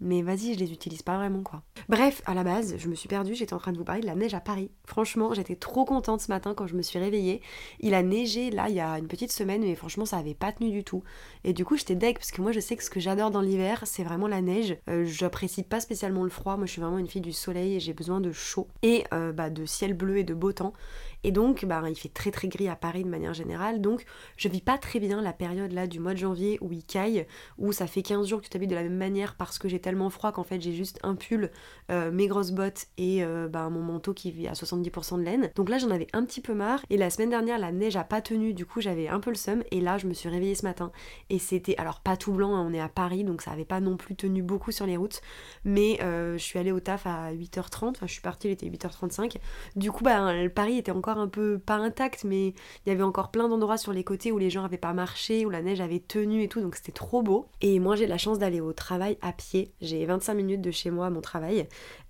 mais 0.00 0.20
vas-y, 0.20 0.52
je 0.54 0.58
les 0.58 0.72
utilise 0.72 1.02
pas 1.02 1.16
vraiment 1.16 1.42
quoi. 1.42 1.62
Bref, 1.88 2.20
à 2.26 2.34
la 2.34 2.44
base, 2.44 2.76
je 2.76 2.88
me 2.88 2.94
suis 2.94 3.08
perdue, 3.08 3.34
j'étais 3.34 3.54
en 3.54 3.58
train 3.58 3.72
de 3.72 3.78
vous 3.78 3.84
parler 3.84 4.02
de 4.02 4.06
la 4.06 4.14
neige 4.14 4.34
à 4.34 4.40
Paris. 4.40 4.70
Franchement, 4.84 5.32
j'étais 5.32 5.56
trop 5.56 5.84
contente 5.86 6.20
ce 6.20 6.30
matin 6.30 6.52
quand 6.54 6.66
je 6.66 6.74
me 6.74 6.82
suis 6.82 6.98
réveillée. 6.98 7.40
Il 7.80 7.94
a 7.94 8.02
neigé 8.02 8.50
là 8.50 8.68
il 8.68 8.74
y 8.74 8.80
a 8.80 8.98
une 8.98 9.08
petite 9.08 9.32
semaine, 9.32 9.62
mais 9.62 9.74
franchement, 9.74 10.04
ça 10.04 10.18
avait 10.18 10.34
pas 10.34 10.52
tenu 10.52 10.70
du 10.70 10.84
tout. 10.84 11.02
Et 11.44 11.54
du 11.54 11.64
coup, 11.64 11.76
j'étais 11.76 11.94
deg 11.94 12.16
parce 12.16 12.30
que 12.30 12.42
moi, 12.42 12.52
je 12.52 12.60
sais 12.60 12.76
que 12.76 12.84
ce 12.84 12.90
que 12.90 13.00
j'adore 13.00 13.30
dans 13.30 13.40
l'hiver, 13.40 13.82
c'est 13.86 14.04
vraiment 14.04 14.28
la 14.28 14.42
neige. 14.42 14.76
Euh, 14.88 15.06
j'apprécie 15.06 15.62
pas 15.62 15.80
spécialement 15.80 16.24
le 16.24 16.30
froid, 16.30 16.56
moi 16.56 16.66
je 16.66 16.72
suis 16.72 16.82
vraiment 16.82 16.98
une 16.98 17.08
fille 17.08 17.22
du 17.22 17.32
soleil 17.32 17.76
et 17.76 17.80
j'ai 17.80 17.94
besoin 17.94 18.20
de 18.20 18.32
chaud 18.32 18.68
et 18.82 19.04
euh, 19.14 19.32
bah, 19.32 19.48
de 19.48 19.64
ciel 19.64 19.94
bleu 19.94 20.18
et 20.18 20.24
de 20.24 20.34
beau 20.34 20.52
temps. 20.52 20.74
Et 21.26 21.32
donc, 21.32 21.64
bah, 21.64 21.82
il 21.88 21.96
fait 21.96 22.08
très 22.08 22.30
très 22.30 22.46
gris 22.46 22.68
à 22.68 22.76
Paris 22.76 23.02
de 23.02 23.08
manière 23.08 23.34
générale. 23.34 23.80
Donc, 23.80 24.04
je 24.36 24.46
vis 24.46 24.60
pas 24.60 24.78
très 24.78 25.00
bien 25.00 25.20
la 25.20 25.32
période 25.32 25.72
là 25.72 25.88
du 25.88 25.98
mois 25.98 26.12
de 26.12 26.18
janvier 26.18 26.56
où 26.60 26.72
il 26.72 26.84
caille, 26.84 27.26
où 27.58 27.72
ça 27.72 27.88
fait 27.88 28.02
15 28.02 28.28
jours 28.28 28.38
que 28.38 28.44
tu 28.44 28.50
t'habilles 28.50 28.68
de 28.68 28.76
la 28.76 28.84
même 28.84 28.96
manière 28.96 29.34
parce 29.34 29.58
que 29.58 29.68
j'ai 29.68 29.80
tellement 29.80 30.08
froid 30.08 30.30
qu'en 30.30 30.44
fait 30.44 30.60
j'ai 30.60 30.72
juste 30.72 31.00
un 31.02 31.16
pull, 31.16 31.50
euh, 31.90 32.12
mes 32.12 32.28
grosses 32.28 32.52
bottes 32.52 32.86
et 32.96 33.24
euh, 33.24 33.48
bah, 33.48 33.68
mon 33.70 33.82
manteau 33.82 34.14
qui 34.14 34.30
vit 34.30 34.46
à 34.46 34.52
70% 34.52 35.18
de 35.18 35.24
laine. 35.24 35.50
Donc 35.56 35.68
là, 35.68 35.78
j'en 35.78 35.90
avais 35.90 36.06
un 36.12 36.24
petit 36.24 36.40
peu 36.40 36.54
marre. 36.54 36.86
Et 36.90 36.96
la 36.96 37.10
semaine 37.10 37.30
dernière, 37.30 37.58
la 37.58 37.72
neige 37.72 37.96
a 37.96 38.04
pas 38.04 38.20
tenu, 38.20 38.54
du 38.54 38.64
coup, 38.64 38.80
j'avais 38.80 39.08
un 39.08 39.18
peu 39.18 39.30
le 39.30 39.36
seum. 39.36 39.64
Et 39.72 39.80
là, 39.80 39.98
je 39.98 40.06
me 40.06 40.14
suis 40.14 40.28
réveillée 40.28 40.54
ce 40.54 40.64
matin. 40.64 40.92
Et 41.28 41.40
c'était, 41.40 41.76
alors 41.76 42.02
pas 42.02 42.16
tout 42.16 42.32
blanc, 42.32 42.54
hein, 42.54 42.64
on 42.64 42.72
est 42.72 42.80
à 42.80 42.88
Paris, 42.88 43.24
donc 43.24 43.42
ça 43.42 43.50
avait 43.50 43.64
pas 43.64 43.80
non 43.80 43.96
plus 43.96 44.14
tenu 44.14 44.44
beaucoup 44.44 44.70
sur 44.70 44.86
les 44.86 44.96
routes. 44.96 45.20
Mais 45.64 45.98
euh, 46.04 46.38
je 46.38 46.42
suis 46.44 46.60
allée 46.60 46.70
au 46.70 46.78
taf 46.78 47.04
à 47.08 47.32
8h30, 47.32 47.88
enfin 47.88 48.06
je 48.06 48.12
suis 48.12 48.22
partie, 48.22 48.46
il 48.46 48.52
était 48.52 48.68
8h35. 48.68 49.38
Du 49.74 49.90
coup, 49.90 50.04
bah, 50.04 50.32
Paris 50.54 50.78
était 50.78 50.92
encore 50.92 51.15
un 51.16 51.28
peu 51.28 51.58
pas 51.58 51.76
intact, 51.76 52.24
mais 52.24 52.48
il 52.48 52.88
y 52.88 52.90
avait 52.90 53.02
encore 53.02 53.30
plein 53.30 53.48
d'endroits 53.48 53.76
sur 53.76 53.92
les 53.92 54.04
côtés 54.04 54.32
où 54.32 54.38
les 54.38 54.50
gens 54.50 54.64
avaient 54.64 54.76
pas 54.76 54.92
marché, 54.92 55.46
où 55.46 55.50
la 55.50 55.62
neige 55.62 55.80
avait 55.80 56.00
tenu 56.00 56.42
et 56.42 56.48
tout, 56.48 56.60
donc 56.60 56.76
c'était 56.76 56.92
trop 56.92 57.22
beau. 57.22 57.46
Et 57.60 57.78
moi 57.78 57.96
j'ai 57.96 58.06
la 58.06 58.18
chance 58.18 58.38
d'aller 58.38 58.60
au 58.60 58.72
travail 58.72 59.18
à 59.22 59.32
pied. 59.32 59.72
J'ai 59.80 60.04
25 60.06 60.34
minutes 60.34 60.62
de 60.62 60.70
chez 60.70 60.90
moi 60.90 61.06
à 61.06 61.10
mon 61.10 61.20
travail. 61.20 61.66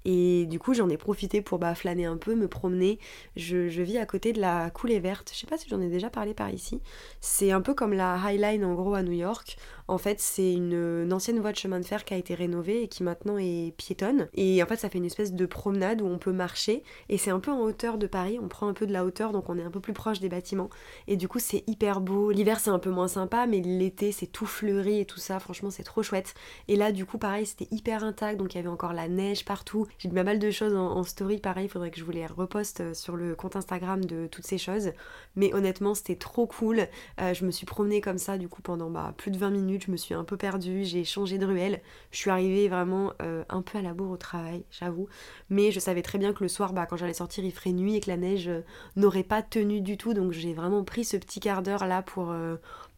Et 0.08 0.46
du 0.46 0.60
coup, 0.60 0.72
j'en 0.72 0.88
ai 0.88 0.96
profité 0.96 1.42
pour 1.42 1.58
bah, 1.58 1.74
flâner 1.74 2.04
un 2.04 2.16
peu, 2.16 2.36
me 2.36 2.46
promener. 2.46 3.00
Je, 3.34 3.56
vis 3.82 3.98
à 3.98 4.06
côté 4.06 4.32
de 4.32 4.40
la 4.40 4.70
coulée 4.70 5.00
verte. 5.00 5.32
Je 5.34 5.40
sais 5.40 5.48
pas 5.48 5.58
si 5.58 5.68
j'en 5.68 5.80
ai 5.80 5.88
déjà 5.88 6.10
parlé 6.10 6.32
par 6.32 6.48
ici. 6.50 6.80
C'est 7.20 7.50
un 7.50 7.60
peu 7.60 7.74
comme 7.74 7.92
la 7.92 8.16
High 8.24 8.40
Line 8.40 8.64
en 8.64 8.74
gros 8.74 8.94
à 8.94 9.02
New 9.02 9.10
York. 9.12 9.56
En 9.88 9.98
fait, 9.98 10.20
c'est 10.20 10.52
une, 10.52 11.12
ancienne 11.12 11.40
voie 11.40 11.50
de 11.50 11.56
chemin 11.56 11.80
de 11.80 11.84
fer 11.84 12.04
qui 12.04 12.14
a 12.14 12.16
été 12.16 12.34
rénovée 12.34 12.82
et 12.82 12.88
qui 12.88 13.02
maintenant 13.02 13.36
est 13.36 13.74
piétonne. 13.76 14.28
Et 14.34 14.62
en 14.62 14.66
fait, 14.66 14.76
ça 14.76 14.88
fait 14.88 14.98
une 14.98 15.04
espèce 15.04 15.32
de 15.32 15.46
promenade 15.46 16.00
où 16.02 16.06
on 16.06 16.18
peut 16.18 16.32
marcher. 16.32 16.84
Et 17.08 17.18
c'est 17.18 17.30
un 17.30 17.40
peu 17.40 17.50
en 17.50 17.60
hauteur 17.60 17.98
de 17.98 18.06
Paris. 18.06 18.38
On 18.40 18.46
prend 18.46 18.68
un 18.68 18.74
peu 18.74 18.86
de 18.86 18.92
la 18.92 19.04
hauteur, 19.04 19.32
donc 19.32 19.48
on 19.48 19.58
est 19.58 19.64
un 19.64 19.70
peu 19.72 19.80
plus 19.80 19.92
proche 19.92 20.20
des 20.20 20.28
bâtiments. 20.28 20.70
Et 21.08 21.16
du 21.16 21.26
coup, 21.26 21.40
c'est 21.40 21.64
hyper 21.66 22.00
beau. 22.00 22.30
L'hiver, 22.30 22.60
c'est 22.60 22.70
un 22.70 22.78
peu 22.78 22.90
moins 22.90 23.08
sympa, 23.08 23.46
mais 23.48 23.60
l'été, 23.60 24.12
c'est 24.12 24.26
tout 24.28 24.46
fleuri 24.46 25.00
et 25.00 25.04
tout 25.04 25.18
ça. 25.18 25.40
Franchement, 25.40 25.70
c'est 25.70 25.82
trop 25.82 26.04
chouette. 26.04 26.34
Et 26.68 26.76
là, 26.76 26.92
du 26.92 27.06
coup, 27.06 27.18
pareil, 27.18 27.46
c'était 27.46 27.68
hyper 27.72 28.04
intact. 28.04 28.38
Donc 28.38 28.54
il 28.54 28.58
y 28.58 28.60
avait 28.60 28.68
encore 28.68 28.92
la 28.92 29.08
neige 29.08 29.44
partout. 29.44 29.88
J'ai 29.98 30.08
mis 30.08 30.14
pas 30.14 30.24
mal 30.24 30.38
de 30.38 30.50
choses 30.50 30.74
en, 30.74 31.02
story, 31.04 31.38
pareil, 31.38 31.66
il 31.66 31.68
faudrait 31.68 31.90
que 31.90 31.98
je 31.98 32.04
vous 32.04 32.10
les 32.10 32.26
reposte 32.26 32.80
euh, 32.80 32.94
sur 32.94 33.16
le 33.16 33.34
compte 33.34 33.56
Instagram 33.56 34.04
de 34.04 34.26
toutes 34.26 34.46
ces 34.46 34.58
choses. 34.58 34.92
Mais 35.36 35.54
honnêtement, 35.54 35.94
c'était 35.94 36.16
trop 36.16 36.46
cool. 36.46 36.86
Euh, 37.20 37.32
je 37.32 37.44
me 37.44 37.50
suis 37.50 37.66
promenée 37.66 38.00
comme 38.00 38.18
ça, 38.18 38.36
du 38.36 38.48
coup, 38.48 38.60
pendant 38.62 38.90
bah, 38.90 39.14
plus 39.16 39.30
de 39.30 39.38
20 39.38 39.50
minutes. 39.50 39.84
Je 39.86 39.90
me 39.90 39.96
suis 39.96 40.14
un 40.14 40.24
peu 40.24 40.36
perdue, 40.36 40.84
j'ai 40.84 41.04
changé 41.04 41.38
de 41.38 41.46
ruelle. 41.46 41.80
Je 42.10 42.18
suis 42.18 42.30
arrivée 42.30 42.68
vraiment 42.68 43.12
euh, 43.22 43.44
un 43.48 43.62
peu 43.62 43.78
à 43.78 43.82
la 43.82 43.94
bourre 43.94 44.10
au 44.10 44.16
travail, 44.16 44.64
j'avoue. 44.70 45.08
Mais 45.48 45.72
je 45.72 45.80
savais 45.80 46.02
très 46.02 46.18
bien 46.18 46.32
que 46.32 46.42
le 46.42 46.48
soir, 46.48 46.72
bah, 46.72 46.86
quand 46.86 46.96
j'allais 46.96 47.14
sortir, 47.14 47.44
il 47.44 47.52
ferait 47.52 47.72
nuit 47.72 47.96
et 47.96 48.00
que 48.00 48.10
la 48.10 48.16
neige 48.16 48.50
n'aurait 48.96 49.22
pas 49.22 49.42
tenu 49.42 49.80
du 49.80 49.96
tout. 49.96 50.12
Donc 50.12 50.32
j'ai 50.32 50.52
vraiment 50.52 50.84
pris 50.84 51.04
ce 51.04 51.16
petit 51.16 51.40
quart 51.40 51.62
d'heure 51.62 51.86
là 51.86 52.02
pour 52.02 52.34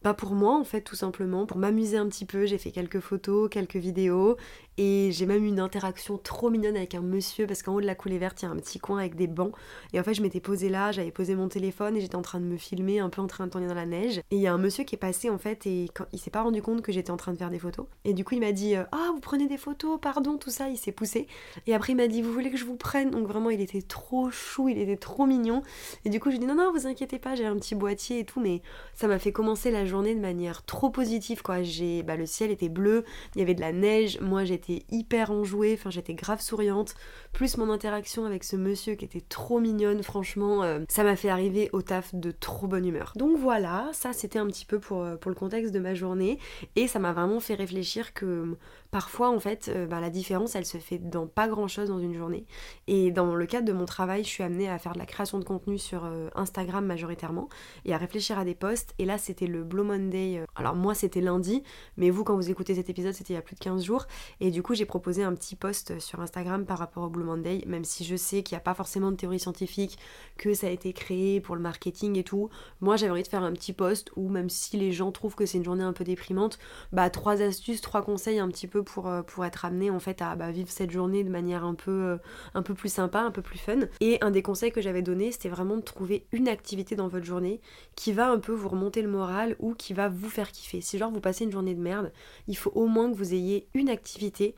pas 0.01 0.13
pour 0.13 0.33
moi 0.33 0.57
en 0.57 0.63
fait 0.63 0.81
tout 0.81 0.95
simplement, 0.95 1.45
pour 1.45 1.57
m'amuser 1.57 1.97
un 1.97 2.07
petit 2.07 2.25
peu, 2.25 2.45
j'ai 2.45 2.57
fait 2.57 2.71
quelques 2.71 2.99
photos, 2.99 3.49
quelques 3.49 3.75
vidéos. 3.75 4.37
Et 4.81 5.11
j'ai 5.11 5.25
même 5.25 5.43
eu 5.43 5.47
une 5.49 5.59
interaction 5.59 6.17
trop 6.17 6.49
mignonne 6.49 6.77
avec 6.77 6.95
un 6.95 7.01
monsieur 7.01 7.45
parce 7.45 7.63
qu'en 7.63 7.73
haut 7.73 7.81
de 7.81 7.85
la 7.85 7.95
coulée 7.95 8.17
verte 8.17 8.41
il 8.41 8.45
y 8.45 8.47
a 8.47 8.51
un 8.51 8.55
petit 8.55 8.79
coin 8.79 8.99
avec 8.99 9.15
des 9.15 9.27
bancs. 9.27 9.53
Et 9.91 9.99
en 9.99 10.03
fait 10.03 10.13
je 10.13 10.21
m'étais 10.21 10.39
posée 10.39 10.69
là, 10.69 10.93
j'avais 10.93 11.11
posé 11.11 11.35
mon 11.35 11.49
téléphone 11.49 11.97
et 11.97 11.99
j'étais 11.99 12.15
en 12.15 12.21
train 12.21 12.39
de 12.39 12.45
me 12.45 12.55
filmer 12.55 12.99
un 12.99 13.09
peu 13.09 13.21
en 13.21 13.27
train 13.27 13.45
de 13.45 13.51
tourner 13.51 13.67
dans 13.67 13.73
la 13.73 13.85
neige. 13.85 14.19
Et 14.31 14.37
il 14.37 14.39
y 14.39 14.47
a 14.47 14.53
un 14.53 14.57
monsieur 14.57 14.85
qui 14.85 14.95
est 14.95 14.99
passé 14.99 15.29
en 15.29 15.37
fait 15.37 15.67
et 15.67 15.89
quand, 15.93 16.05
il 16.13 16.19
s'est 16.19 16.29
pas 16.29 16.43
rendu 16.43 16.61
compte 16.61 16.81
que 16.81 16.93
j'étais 16.93 17.11
en 17.11 17.17
train 17.17 17.33
de 17.33 17.37
faire 17.37 17.49
des 17.49 17.59
photos. 17.59 17.87
Et 18.05 18.13
du 18.13 18.23
coup 18.23 18.35
il 18.35 18.39
m'a 18.39 18.53
dit 18.53 18.77
euh, 18.77 18.85
ah 18.93 19.09
vous 19.13 19.19
prenez 19.19 19.47
des 19.47 19.57
photos 19.57 19.99
pardon 20.01 20.37
tout 20.37 20.49
ça 20.49 20.69
il 20.69 20.77
s'est 20.77 20.93
poussé. 20.93 21.27
Et 21.67 21.75
après 21.75 21.91
il 21.91 21.97
m'a 21.97 22.07
dit 22.07 22.21
vous 22.21 22.31
voulez 22.31 22.49
que 22.49 22.57
je 22.57 22.63
vous 22.63 22.77
prenne? 22.77 23.11
Donc 23.11 23.27
vraiment 23.27 23.49
il 23.49 23.59
était 23.59 23.81
trop 23.81 24.31
chou 24.31 24.69
il 24.69 24.77
était 24.77 24.95
trop 24.95 25.25
mignon. 25.25 25.61
Et 26.05 26.09
du 26.09 26.21
coup 26.21 26.31
j'ai 26.31 26.37
dit 26.37 26.45
non 26.45 26.55
non 26.55 26.71
vous 26.71 26.87
inquiétez 26.87 27.19
pas 27.19 27.35
j'ai 27.35 27.45
un 27.45 27.57
petit 27.57 27.75
boîtier 27.75 28.19
et 28.19 28.23
tout 28.23 28.39
mais 28.39 28.61
ça 28.95 29.09
m'a 29.09 29.19
fait 29.19 29.33
commencer 29.33 29.71
la 29.71 29.85
de 29.89 30.19
manière 30.19 30.63
trop 30.63 30.89
positive 30.89 31.41
quoi. 31.41 31.63
J'ai 31.63 32.03
bah, 32.03 32.15
le 32.15 32.25
ciel 32.25 32.51
était 32.51 32.69
bleu, 32.69 33.03
il 33.35 33.39
y 33.39 33.41
avait 33.41 33.55
de 33.55 33.61
la 33.61 33.71
neige, 33.71 34.19
moi 34.21 34.45
j'étais 34.45 34.83
hyper 34.89 35.31
enjouée, 35.31 35.75
enfin 35.77 35.89
j'étais 35.89 36.13
grave 36.13 36.41
souriante, 36.41 36.95
plus 37.33 37.57
mon 37.57 37.69
interaction 37.69 38.25
avec 38.25 38.43
ce 38.43 38.55
monsieur 38.55 38.95
qui 38.95 39.05
était 39.05 39.21
trop 39.21 39.59
mignonne, 39.59 40.03
franchement, 40.03 40.63
euh, 40.63 40.79
ça 40.87 41.03
m'a 41.03 41.15
fait 41.15 41.29
arriver 41.29 41.69
au 41.73 41.81
taf 41.81 42.13
de 42.13 42.31
trop 42.31 42.67
bonne 42.67 42.85
humeur. 42.85 43.13
Donc 43.15 43.37
voilà, 43.37 43.89
ça 43.93 44.13
c'était 44.13 44.39
un 44.39 44.47
petit 44.47 44.65
peu 44.65 44.79
pour, 44.79 45.03
euh, 45.03 45.15
pour 45.15 45.29
le 45.29 45.35
contexte 45.35 45.73
de 45.73 45.79
ma 45.79 45.93
journée 45.93 46.39
et 46.75 46.87
ça 46.87 46.99
m'a 46.99 47.13
vraiment 47.13 47.39
fait 47.39 47.55
réfléchir 47.55 48.13
que 48.13 48.55
parfois 48.91 49.29
en 49.29 49.39
fait 49.39 49.69
euh, 49.69 49.85
bah, 49.85 49.99
la 49.99 50.09
différence 50.09 50.55
elle 50.55 50.65
se 50.65 50.77
fait 50.77 50.97
dans 50.97 51.27
pas 51.27 51.47
grand 51.47 51.67
chose 51.67 51.89
dans 51.89 51.99
une 51.99 52.15
journée. 52.15 52.45
Et 52.87 53.11
dans 53.11 53.35
le 53.35 53.45
cadre 53.45 53.67
de 53.67 53.73
mon 53.73 53.85
travail 53.85 54.23
je 54.23 54.29
suis 54.29 54.43
amenée 54.43 54.69
à 54.69 54.79
faire 54.79 54.93
de 54.93 54.99
la 54.99 55.05
création 55.05 55.39
de 55.39 55.43
contenu 55.43 55.77
sur 55.77 56.05
euh, 56.05 56.29
Instagram 56.35 56.85
majoritairement 56.85 57.49
et 57.85 57.93
à 57.93 57.97
réfléchir 57.97 58.39
à 58.39 58.45
des 58.45 58.55
posts. 58.55 58.93
Et 58.97 59.05
là 59.05 59.17
c'était 59.17 59.47
le 59.47 59.63
Blue 59.63 59.83
Monday 59.83 60.39
euh, 60.39 60.45
alors 60.55 60.75
moi 60.75 60.95
c'était 60.95 61.21
lundi 61.21 61.63
mais 61.97 62.09
vous 62.09 62.23
quand 62.23 62.35
vous 62.35 62.49
écoutez 62.49 62.75
cet 62.75 62.89
épisode 62.89 63.13
c'était 63.13 63.33
il 63.33 63.37
y 63.37 63.39
a 63.39 63.43
plus 63.43 63.55
de 63.55 63.59
15 63.59 63.83
jours. 63.83 64.07
Et 64.39 64.51
du 64.51 64.63
coup 64.63 64.73
j'ai 64.73 64.85
proposé 64.85 65.23
un 65.23 65.33
petit 65.33 65.55
post 65.55 65.99
sur 65.99 66.19
Instagram 66.21 66.65
par 66.65 66.79
rapport 66.79 67.03
au 67.03 67.09
Blue 67.09 67.23
Monday 67.23 67.63
même 67.67 67.83
si 67.83 68.03
je 68.03 68.15
sais 68.15 68.43
qu'il 68.43 68.55
n'y 68.55 68.59
a 68.59 68.63
pas 68.63 68.73
forcément 68.73 69.11
de 69.11 69.17
théorie 69.17 69.39
scientifique 69.39 69.99
que 70.37 70.53
ça 70.53 70.67
a 70.67 70.69
été 70.71 70.93
créé 70.93 71.41
pour 71.41 71.55
le 71.55 71.61
marketing 71.61 72.17
et 72.17 72.23
tout. 72.23 72.49
Moi 72.81 72.95
j'avais 72.97 73.11
envie 73.11 73.23
de 73.23 73.27
faire 73.27 73.43
un 73.43 73.53
petit 73.53 73.73
post 73.73 74.11
où 74.15 74.29
même 74.29 74.49
si 74.49 74.77
les 74.77 74.91
gens 74.91 75.11
trouvent 75.11 75.35
que 75.35 75.45
c'est 75.45 75.57
une 75.57 75.63
journée 75.63 75.83
un 75.83 75.93
peu 75.93 76.03
déprimante 76.03 76.57
bah 76.91 77.09
trois 77.09 77.41
astuces 77.41 77.81
trois 77.81 78.01
conseils 78.01 78.39
un 78.39 78.47
petit 78.47 78.67
peu 78.67 78.78
pour, 78.83 79.07
euh, 79.07 79.21
pour 79.21 79.45
être 79.45 79.65
amené 79.65 79.89
en 79.89 79.99
fait 79.99 80.21
à 80.21 80.35
bah, 80.35 80.51
vivre 80.51 80.69
cette 80.69 80.91
journée 80.91 81.23
de 81.23 81.29
manière 81.29 81.63
un 81.63 81.75
peu, 81.75 81.91
euh, 81.91 82.17
un 82.53 82.61
peu 82.61 82.73
plus 82.73 82.89
sympa, 82.91 83.19
un 83.21 83.31
peu 83.31 83.41
plus 83.41 83.59
fun. 83.59 83.79
Et 83.99 84.17
un 84.21 84.31
des 84.31 84.41
conseils 84.41 84.71
que 84.71 84.81
j'avais 84.81 85.01
donné, 85.01 85.31
c'était 85.31 85.49
vraiment 85.49 85.77
de 85.77 85.81
trouver 85.81 86.27
une 86.31 86.47
activité 86.47 86.95
dans 86.95 87.07
votre 87.07 87.25
journée 87.25 87.61
qui 87.95 88.11
va 88.11 88.29
un 88.29 88.39
peu 88.39 88.51
vous 88.51 88.69
remonter 88.69 89.01
le 89.01 89.09
moral 89.09 89.55
ou 89.59 89.73
qui 89.73 89.93
va 89.93 90.09
vous 90.09 90.29
faire 90.29 90.51
kiffer. 90.51 90.81
Si 90.81 90.97
genre 90.97 91.11
vous 91.11 91.21
passez 91.21 91.43
une 91.43 91.51
journée 91.51 91.75
de 91.75 91.81
merde, 91.81 92.11
il 92.47 92.57
faut 92.57 92.71
au 92.75 92.87
moins 92.87 93.11
que 93.11 93.15
vous 93.15 93.33
ayez 93.33 93.67
une 93.73 93.89
activité 93.89 94.55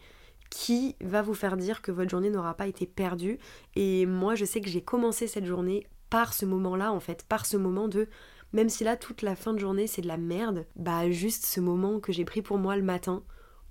qui 0.50 0.96
va 1.02 1.22
vous 1.22 1.34
faire 1.34 1.56
dire 1.56 1.82
que 1.82 1.92
votre 1.92 2.10
journée 2.10 2.30
n'aura 2.30 2.56
pas 2.56 2.68
été 2.68 2.86
perdue. 2.86 3.40
Et 3.76 4.06
moi, 4.06 4.36
je 4.36 4.46
sais 4.46 4.60
que 4.60 4.70
j'ai 4.70 4.82
commencé 4.82 5.28
cette 5.28 5.46
journée 5.46 5.88
par 6.10 6.34
ce 6.34 6.46
moment-là, 6.46 6.92
en 6.92 7.00
fait, 7.00 7.24
par 7.28 7.46
ce 7.46 7.56
moment 7.56 7.88
de 7.88 8.10
même 8.54 8.70
si 8.70 8.84
là 8.84 8.98
toute 8.98 9.22
la 9.22 9.36
fin 9.36 9.54
de 9.54 9.60
journée 9.60 9.88
c'est 9.88 10.02
de 10.02 10.08
la 10.08 10.18
merde, 10.18 10.66
bah 10.76 11.10
juste 11.10 11.46
ce 11.46 11.60
moment 11.60 12.00
que 12.00 12.12
j'ai 12.12 12.26
pris 12.26 12.42
pour 12.42 12.58
moi 12.58 12.76
le 12.76 12.84
matin, 12.84 13.24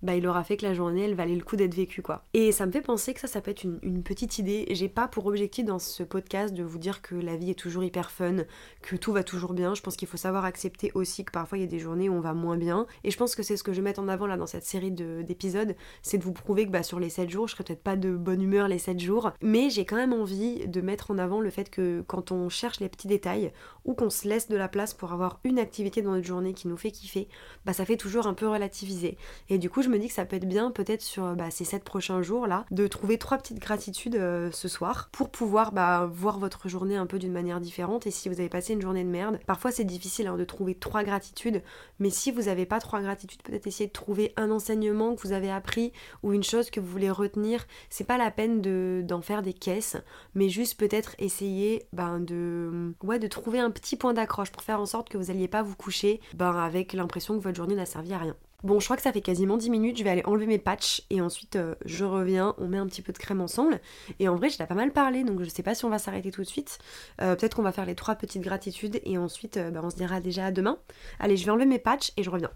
bah 0.02 0.14
il 0.14 0.26
aura 0.26 0.44
fait 0.44 0.56
que 0.56 0.64
la 0.64 0.74
journée 0.74 1.04
elle 1.04 1.14
valait 1.14 1.34
le 1.34 1.42
coup 1.42 1.56
d'être 1.56 1.74
vécue 1.74 2.02
quoi. 2.02 2.24
Et 2.34 2.52
ça 2.52 2.66
me 2.66 2.72
fait 2.72 2.80
penser 2.80 3.14
que 3.14 3.20
ça 3.20 3.26
ça 3.26 3.40
peut 3.40 3.50
être 3.50 3.64
une, 3.64 4.02
petite 4.02 4.38
idée. 4.38 4.66
J'ai 4.70 4.88
pas 4.88 5.08
pour 5.08 5.26
objectif 5.26 5.64
dans 5.64 5.78
ce 5.78 6.02
podcast 6.02 6.54
de 6.54 6.62
vous 6.62 6.78
dire 6.78 7.02
que 7.02 7.14
la 7.14 7.36
vie 7.36 7.50
est 7.50 7.58
toujours 7.58 7.84
hyper 7.84 8.10
fun, 8.10 8.38
que 8.82 8.96
tout 8.96 9.12
va 9.12 9.22
toujours 9.22 9.52
bien. 9.52 9.74
Je 9.74 9.82
pense 9.82 9.96
qu'il 9.96 10.08
faut 10.08 10.16
savoir 10.16 10.44
accepter 10.44 10.90
aussi 10.94 11.24
que 11.24 11.30
parfois 11.30 11.58
il 11.58 11.62
y 11.62 11.64
a 11.64 11.68
des 11.68 11.78
journées 11.78 12.08
où 12.08 12.14
on 12.14 12.20
va 12.20 12.34
moins 12.34 12.56
bien. 12.56 12.86
Et 13.04 13.10
je 13.10 13.16
pense 13.16 13.34
que 13.34 13.42
c'est 13.42 13.56
ce 13.56 13.62
que 13.62 13.72
je 13.72 13.76
vais 13.76 13.84
mettre 13.84 14.00
en 14.00 14.08
avant 14.08 14.26
là 14.26 14.36
dans 14.36 14.46
cette 14.46 14.64
série 14.64 14.90
d'épisodes, 14.90 15.76
c'est 16.02 16.18
de 16.18 16.24
vous 16.24 16.32
prouver 16.32 16.66
que 16.66 16.70
bah, 16.70 16.82
sur 16.82 16.98
les 16.98 17.10
7 17.10 17.30
jours, 17.30 17.46
je 17.46 17.54
serai 17.54 17.64
peut-être 17.64 17.82
pas 17.82 17.96
de 17.96 18.16
bonne 18.16 18.42
humeur 18.42 18.68
les 18.68 18.78
7 18.78 18.98
jours, 18.98 19.32
mais 19.42 19.70
j'ai 19.70 19.84
quand 19.84 19.96
même 19.96 20.12
envie 20.12 20.66
de 20.66 20.80
mettre 20.80 21.10
en 21.10 21.18
avant 21.18 21.40
le 21.40 21.50
fait 21.50 21.70
que 21.70 22.02
quand 22.06 22.32
on 22.32 22.48
cherche 22.48 22.80
les 22.80 22.88
petits 22.88 23.08
détails 23.08 23.52
ou 23.84 23.94
qu'on 23.94 24.10
se 24.10 24.28
laisse 24.28 24.48
de 24.48 24.56
la 24.56 24.68
place 24.68 24.94
pour 24.94 25.12
avoir 25.12 25.40
une 25.44 25.58
activité 25.58 26.02
dans 26.02 26.12
notre 26.12 26.26
journée 26.26 26.54
qui 26.54 26.68
nous 26.68 26.76
fait 26.76 26.90
kiffer, 26.90 27.28
bah 27.64 27.72
ça 27.72 27.84
fait 27.84 27.96
toujours 27.96 28.26
un 28.26 28.34
peu 28.34 28.48
relativiser. 28.48 29.16
Et 29.48 29.58
du 29.58 29.70
coup 29.70 29.82
me 29.90 29.98
dis 29.98 30.08
que 30.08 30.14
ça 30.14 30.24
peut 30.24 30.36
être 30.36 30.48
bien 30.48 30.70
peut-être 30.70 31.02
sur 31.02 31.34
bah, 31.34 31.50
ces 31.50 31.64
7 31.64 31.84
prochains 31.84 32.22
jours 32.22 32.46
là 32.46 32.64
de 32.70 32.86
trouver 32.86 33.18
trois 33.18 33.38
petites 33.38 33.58
gratitudes 33.58 34.16
euh, 34.16 34.50
ce 34.52 34.68
soir 34.68 35.08
pour 35.12 35.30
pouvoir 35.30 35.72
bah, 35.72 36.08
voir 36.12 36.38
votre 36.38 36.68
journée 36.68 36.96
un 36.96 37.06
peu 37.06 37.18
d'une 37.18 37.32
manière 37.32 37.60
différente. 37.60 38.06
Et 38.06 38.10
si 38.10 38.28
vous 38.28 38.40
avez 38.40 38.48
passé 38.48 38.72
une 38.72 38.82
journée 38.82 39.04
de 39.04 39.08
merde 39.08 39.38
parfois 39.46 39.70
c'est 39.70 39.84
difficile 39.84 40.26
hein, 40.26 40.36
de 40.36 40.44
trouver 40.44 40.74
trois 40.74 41.04
gratitudes. 41.04 41.62
Mais 41.98 42.10
si 42.10 42.30
vous 42.30 42.42
n'avez 42.42 42.66
pas 42.66 42.80
trois 42.80 43.00
gratitudes 43.00 43.42
peut-être 43.42 43.66
essayer 43.66 43.86
de 43.86 43.92
trouver 43.92 44.32
un 44.36 44.50
enseignement 44.50 45.14
que 45.14 45.22
vous 45.22 45.32
avez 45.32 45.50
appris 45.50 45.92
ou 46.22 46.32
une 46.32 46.42
chose 46.42 46.70
que 46.70 46.80
vous 46.80 46.86
voulez 46.88 47.10
retenir. 47.10 47.66
C'est 47.88 48.04
pas 48.04 48.18
la 48.18 48.30
peine 48.30 48.60
de, 48.60 49.02
d'en 49.04 49.22
faire 49.22 49.42
des 49.42 49.52
caisses 49.52 49.96
mais 50.34 50.48
juste 50.48 50.78
peut-être 50.78 51.14
essayer 51.18 51.86
ben, 51.92 52.20
de, 52.20 52.94
ouais, 53.02 53.18
de 53.18 53.26
trouver 53.26 53.58
un 53.58 53.70
petit 53.70 53.96
point 53.96 54.14
d'accroche 54.14 54.50
pour 54.50 54.62
faire 54.62 54.80
en 54.80 54.86
sorte 54.86 55.08
que 55.08 55.18
vous 55.18 55.26
n'alliez 55.26 55.48
pas 55.48 55.62
vous 55.62 55.76
coucher 55.76 56.20
ben, 56.34 56.56
avec 56.56 56.92
l'impression 56.92 57.36
que 57.36 57.42
votre 57.42 57.56
journée 57.56 57.74
n'a 57.74 57.86
servi 57.86 58.12
à 58.12 58.18
rien. 58.18 58.36
Bon, 58.62 58.78
je 58.78 58.84
crois 58.84 58.96
que 58.96 59.02
ça 59.02 59.12
fait 59.12 59.22
quasiment 59.22 59.56
10 59.56 59.70
minutes, 59.70 59.96
je 59.96 60.04
vais 60.04 60.10
aller 60.10 60.24
enlever 60.26 60.46
mes 60.46 60.58
patchs 60.58 61.02
et 61.08 61.22
ensuite 61.22 61.56
euh, 61.56 61.74
je 61.86 62.04
reviens, 62.04 62.54
on 62.58 62.68
met 62.68 62.76
un 62.76 62.86
petit 62.86 63.00
peu 63.00 63.12
de 63.12 63.16
crème 63.16 63.40
ensemble. 63.40 63.80
Et 64.18 64.28
en 64.28 64.36
vrai, 64.36 64.50
j'ai 64.50 64.66
pas 64.66 64.74
mal 64.74 64.92
parlé, 64.92 65.24
donc 65.24 65.42
je 65.42 65.48
sais 65.48 65.62
pas 65.62 65.74
si 65.74 65.86
on 65.86 65.88
va 65.88 65.98
s'arrêter 65.98 66.30
tout 66.30 66.42
de 66.42 66.46
suite. 66.46 66.78
Euh, 67.22 67.36
peut-être 67.36 67.56
qu'on 67.56 67.62
va 67.62 67.72
faire 67.72 67.86
les 67.86 67.94
trois 67.94 68.16
petites 68.16 68.42
gratitudes 68.42 69.00
et 69.04 69.16
ensuite 69.16 69.56
euh, 69.56 69.70
bah, 69.70 69.80
on 69.82 69.88
se 69.88 69.96
dira 69.96 70.20
déjà 70.20 70.46
à 70.46 70.50
demain. 70.50 70.78
Allez, 71.20 71.38
je 71.38 71.46
vais 71.46 71.50
enlever 71.50 71.64
mes 71.64 71.78
patchs 71.78 72.12
et 72.18 72.22
je 72.22 72.28
reviens. 72.28 72.50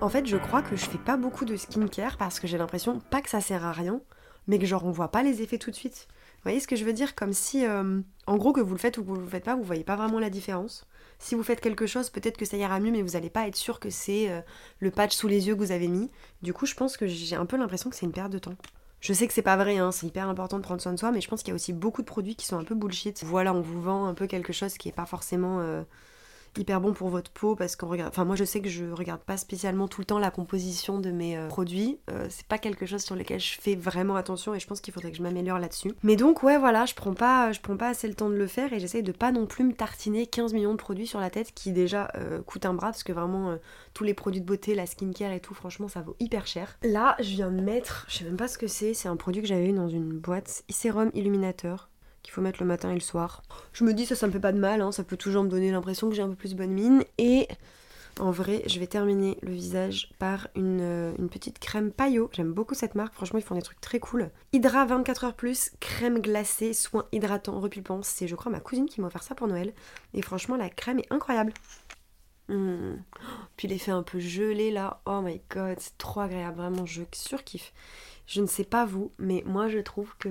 En 0.00 0.08
fait, 0.08 0.26
je 0.26 0.36
crois 0.36 0.62
que 0.62 0.74
je 0.74 0.86
fais 0.86 0.98
pas 0.98 1.16
beaucoup 1.16 1.44
de 1.44 1.56
skincare 1.56 2.16
parce 2.16 2.40
que 2.40 2.48
j'ai 2.48 2.58
l'impression 2.58 2.98
pas 2.98 3.22
que 3.22 3.30
ça 3.30 3.40
sert 3.40 3.64
à 3.64 3.72
rien, 3.72 4.00
mais 4.48 4.58
que 4.58 4.66
genre 4.66 4.84
on 4.84 4.90
voit 4.90 5.12
pas 5.12 5.22
les 5.22 5.40
effets 5.40 5.58
tout 5.58 5.70
de 5.70 5.76
suite. 5.76 6.08
Vous 6.08 6.42
voyez 6.42 6.58
ce 6.60 6.66
que 6.66 6.76
je 6.76 6.84
veux 6.84 6.92
dire? 6.92 7.14
Comme 7.14 7.32
si, 7.32 7.64
en 7.66 8.36
gros, 8.36 8.52
que 8.52 8.60
vous 8.60 8.72
le 8.72 8.78
faites 8.78 8.98
ou 8.98 9.02
que 9.02 9.08
vous 9.08 9.16
le 9.16 9.26
faites 9.26 9.44
pas, 9.44 9.56
vous 9.56 9.64
voyez 9.64 9.82
pas 9.82 9.96
vraiment 9.96 10.20
la 10.20 10.30
différence. 10.30 10.86
Si 11.18 11.34
vous 11.34 11.42
faites 11.42 11.60
quelque 11.60 11.86
chose, 11.86 12.10
peut-être 12.10 12.36
que 12.36 12.44
ça 12.44 12.56
ira 12.56 12.78
mieux, 12.78 12.90
mais 12.90 13.02
vous 13.02 13.12
n'allez 13.12 13.30
pas 13.30 13.48
être 13.48 13.56
sûr 13.56 13.80
que 13.80 13.90
c'est 13.90 14.30
euh, 14.30 14.40
le 14.80 14.90
patch 14.90 15.14
sous 15.14 15.28
les 15.28 15.48
yeux 15.48 15.54
que 15.54 15.60
vous 15.60 15.72
avez 15.72 15.88
mis. 15.88 16.10
Du 16.42 16.52
coup, 16.52 16.66
je 16.66 16.74
pense 16.74 16.96
que 16.96 17.06
j'ai 17.06 17.36
un 17.36 17.46
peu 17.46 17.56
l'impression 17.56 17.90
que 17.90 17.96
c'est 17.96 18.06
une 18.06 18.12
perte 18.12 18.30
de 18.30 18.38
temps. 18.38 18.56
Je 19.00 19.12
sais 19.12 19.26
que 19.26 19.32
c'est 19.32 19.42
pas 19.42 19.56
vrai, 19.56 19.78
hein, 19.78 19.92
c'est 19.92 20.06
hyper 20.06 20.28
important 20.28 20.58
de 20.58 20.62
prendre 20.62 20.80
soin 20.80 20.92
de 20.92 20.98
soi, 20.98 21.12
mais 21.12 21.20
je 21.20 21.28
pense 21.28 21.42
qu'il 21.42 21.50
y 21.50 21.52
a 21.52 21.54
aussi 21.54 21.72
beaucoup 21.72 22.02
de 22.02 22.06
produits 22.06 22.34
qui 22.34 22.46
sont 22.46 22.58
un 22.58 22.64
peu 22.64 22.74
bullshit. 22.74 23.22
Voilà, 23.24 23.54
on 23.54 23.60
vous 23.60 23.80
vend 23.80 24.06
un 24.06 24.14
peu 24.14 24.26
quelque 24.26 24.52
chose 24.52 24.76
qui 24.78 24.88
est 24.88 24.92
pas 24.92 25.06
forcément 25.06 25.60
euh, 25.60 25.82
hyper 26.58 26.80
bon 26.80 26.92
pour 26.92 27.08
votre 27.08 27.30
peau 27.30 27.54
parce 27.54 27.76
qu'on 27.76 27.88
regarde. 27.88 28.16
Moi 28.18 28.36
je 28.36 28.44
sais 28.44 28.60
que 28.60 28.68
je 28.68 28.84
regarde 28.86 29.20
pas 29.20 29.36
spécialement 29.36 29.88
tout 29.88 30.00
le 30.00 30.04
temps 30.04 30.18
la 30.18 30.30
composition 30.30 30.98
de 30.98 31.10
mes 31.10 31.36
euh, 31.36 31.48
produits. 31.48 31.98
Euh, 32.10 32.26
c'est 32.30 32.46
pas 32.46 32.58
quelque 32.58 32.86
chose 32.86 33.02
sur 33.02 33.14
lequel 33.14 33.40
je 33.40 33.58
fais 33.60 33.74
vraiment 33.74 34.16
attention 34.16 34.54
et 34.54 34.60
je 34.60 34.66
pense 34.66 34.80
qu'il 34.80 34.92
faudrait 34.92 35.10
que 35.10 35.16
je 35.16 35.22
m'améliore 35.22 35.58
là-dessus. 35.58 35.92
Mais 36.02 36.16
donc, 36.16 36.42
ouais, 36.42 36.58
voilà, 36.58 36.86
je 36.86 36.94
prends 36.94 37.14
pas, 37.14 37.52
je 37.52 37.60
prends 37.60 37.76
pas 37.76 37.88
assez 37.88 38.08
le 38.08 38.14
temps 38.14 38.28
de 38.28 38.34
le 38.34 38.46
faire 38.46 38.72
et 38.72 38.80
j'essaye 38.80 39.02
de 39.02 39.12
pas 39.12 39.32
non 39.32 39.46
plus 39.46 39.64
me 39.64 39.72
tartiner 39.72 40.26
15 40.26 40.52
millions 40.54 40.72
de 40.72 40.78
produits 40.78 41.06
sur 41.06 41.20
la 41.20 41.30
tête 41.30 41.52
qui 41.54 41.72
déjà 41.72 42.10
euh, 42.16 42.42
coûtent 42.42 42.66
un 42.66 42.74
bras 42.74 42.88
parce 42.88 43.04
que 43.04 43.12
vraiment 43.12 43.56
tous 43.94 44.04
les 44.04 44.14
produits 44.14 44.40
de 44.40 44.46
beauté, 44.46 44.74
la 44.74 44.86
skincare 44.86 45.32
et 45.32 45.40
tout, 45.40 45.54
franchement, 45.54 45.88
ça 45.88 46.02
vaut 46.02 46.16
hyper 46.20 46.46
cher. 46.46 46.78
Là, 46.82 47.16
je 47.18 47.30
viens 47.30 47.50
de 47.50 47.60
mettre, 47.60 48.06
je 48.08 48.18
sais 48.18 48.24
même 48.24 48.36
pas 48.36 48.48
ce 48.48 48.58
que 48.58 48.66
c'est, 48.66 48.94
c'est 48.94 49.08
un 49.08 49.16
produit 49.16 49.42
que 49.42 49.48
j'avais 49.48 49.68
eu 49.68 49.72
dans 49.72 49.88
une 49.88 50.18
boîte, 50.18 50.64
Sérum 50.68 51.10
Illuminateur 51.14 51.88
qu'il 52.26 52.34
faut 52.34 52.40
mettre 52.40 52.60
le 52.60 52.66
matin 52.66 52.90
et 52.90 52.94
le 52.94 53.00
soir. 53.00 53.42
Je 53.72 53.84
me 53.84 53.94
dis 53.94 54.04
ça, 54.04 54.16
ça 54.16 54.26
me 54.26 54.32
fait 54.32 54.40
pas 54.40 54.52
de 54.52 54.58
mal, 54.58 54.80
hein, 54.80 54.90
ça 54.90 55.04
peut 55.04 55.16
toujours 55.16 55.44
me 55.44 55.48
donner 55.48 55.70
l'impression 55.70 56.08
que 56.08 56.16
j'ai 56.16 56.22
un 56.22 56.28
peu 56.28 56.34
plus 56.34 56.56
bonne 56.56 56.72
mine. 56.72 57.04
Et 57.18 57.46
en 58.18 58.32
vrai, 58.32 58.64
je 58.66 58.80
vais 58.80 58.88
terminer 58.88 59.38
le 59.42 59.52
visage 59.52 60.10
par 60.18 60.48
une, 60.56 60.80
euh, 60.80 61.12
petite 61.30 61.60
crème 61.60 61.92
paillot. 61.92 62.28
J'aime 62.32 62.52
beaucoup 62.52 62.74
cette 62.74 62.96
marque, 62.96 63.14
franchement, 63.14 63.38
ils 63.38 63.44
font 63.44 63.54
des 63.54 63.62
trucs 63.62 63.80
très 63.80 64.00
cool. 64.00 64.30
Hydra 64.52 64.86
24 64.86 65.24
heures 65.24 65.34
plus, 65.34 65.70
crème 65.78 66.18
glacée, 66.18 66.72
soin 66.72 67.06
hydratant, 67.12 67.60
repulpant. 67.60 68.02
C'est, 68.02 68.26
je 68.26 68.34
crois, 68.34 68.50
ma 68.50 68.60
cousine 68.60 68.86
qui 68.86 69.00
m'a 69.00 69.06
offert 69.06 69.22
ça 69.22 69.36
pour 69.36 69.46
Noël. 69.46 69.72
Et 70.14 70.22
franchement, 70.22 70.56
la 70.56 70.68
crème 70.68 70.98
est 70.98 71.12
incroyable. 71.12 71.52
Hmm. 72.48 72.96
Puis 73.56 73.68
l'effet 73.68 73.90
un 73.90 74.02
peu 74.02 74.20
gelé 74.20 74.70
là, 74.70 75.00
oh 75.06 75.20
my 75.20 75.40
god, 75.50 75.78
c'est 75.80 75.98
trop 75.98 76.20
agréable, 76.20 76.56
vraiment, 76.56 76.86
je 76.86 77.02
surkiffe. 77.12 77.72
Je 78.26 78.40
ne 78.40 78.46
sais 78.46 78.64
pas 78.64 78.84
vous, 78.84 79.12
mais 79.18 79.42
moi 79.46 79.68
je 79.68 79.78
trouve 79.78 80.14
que 80.18 80.28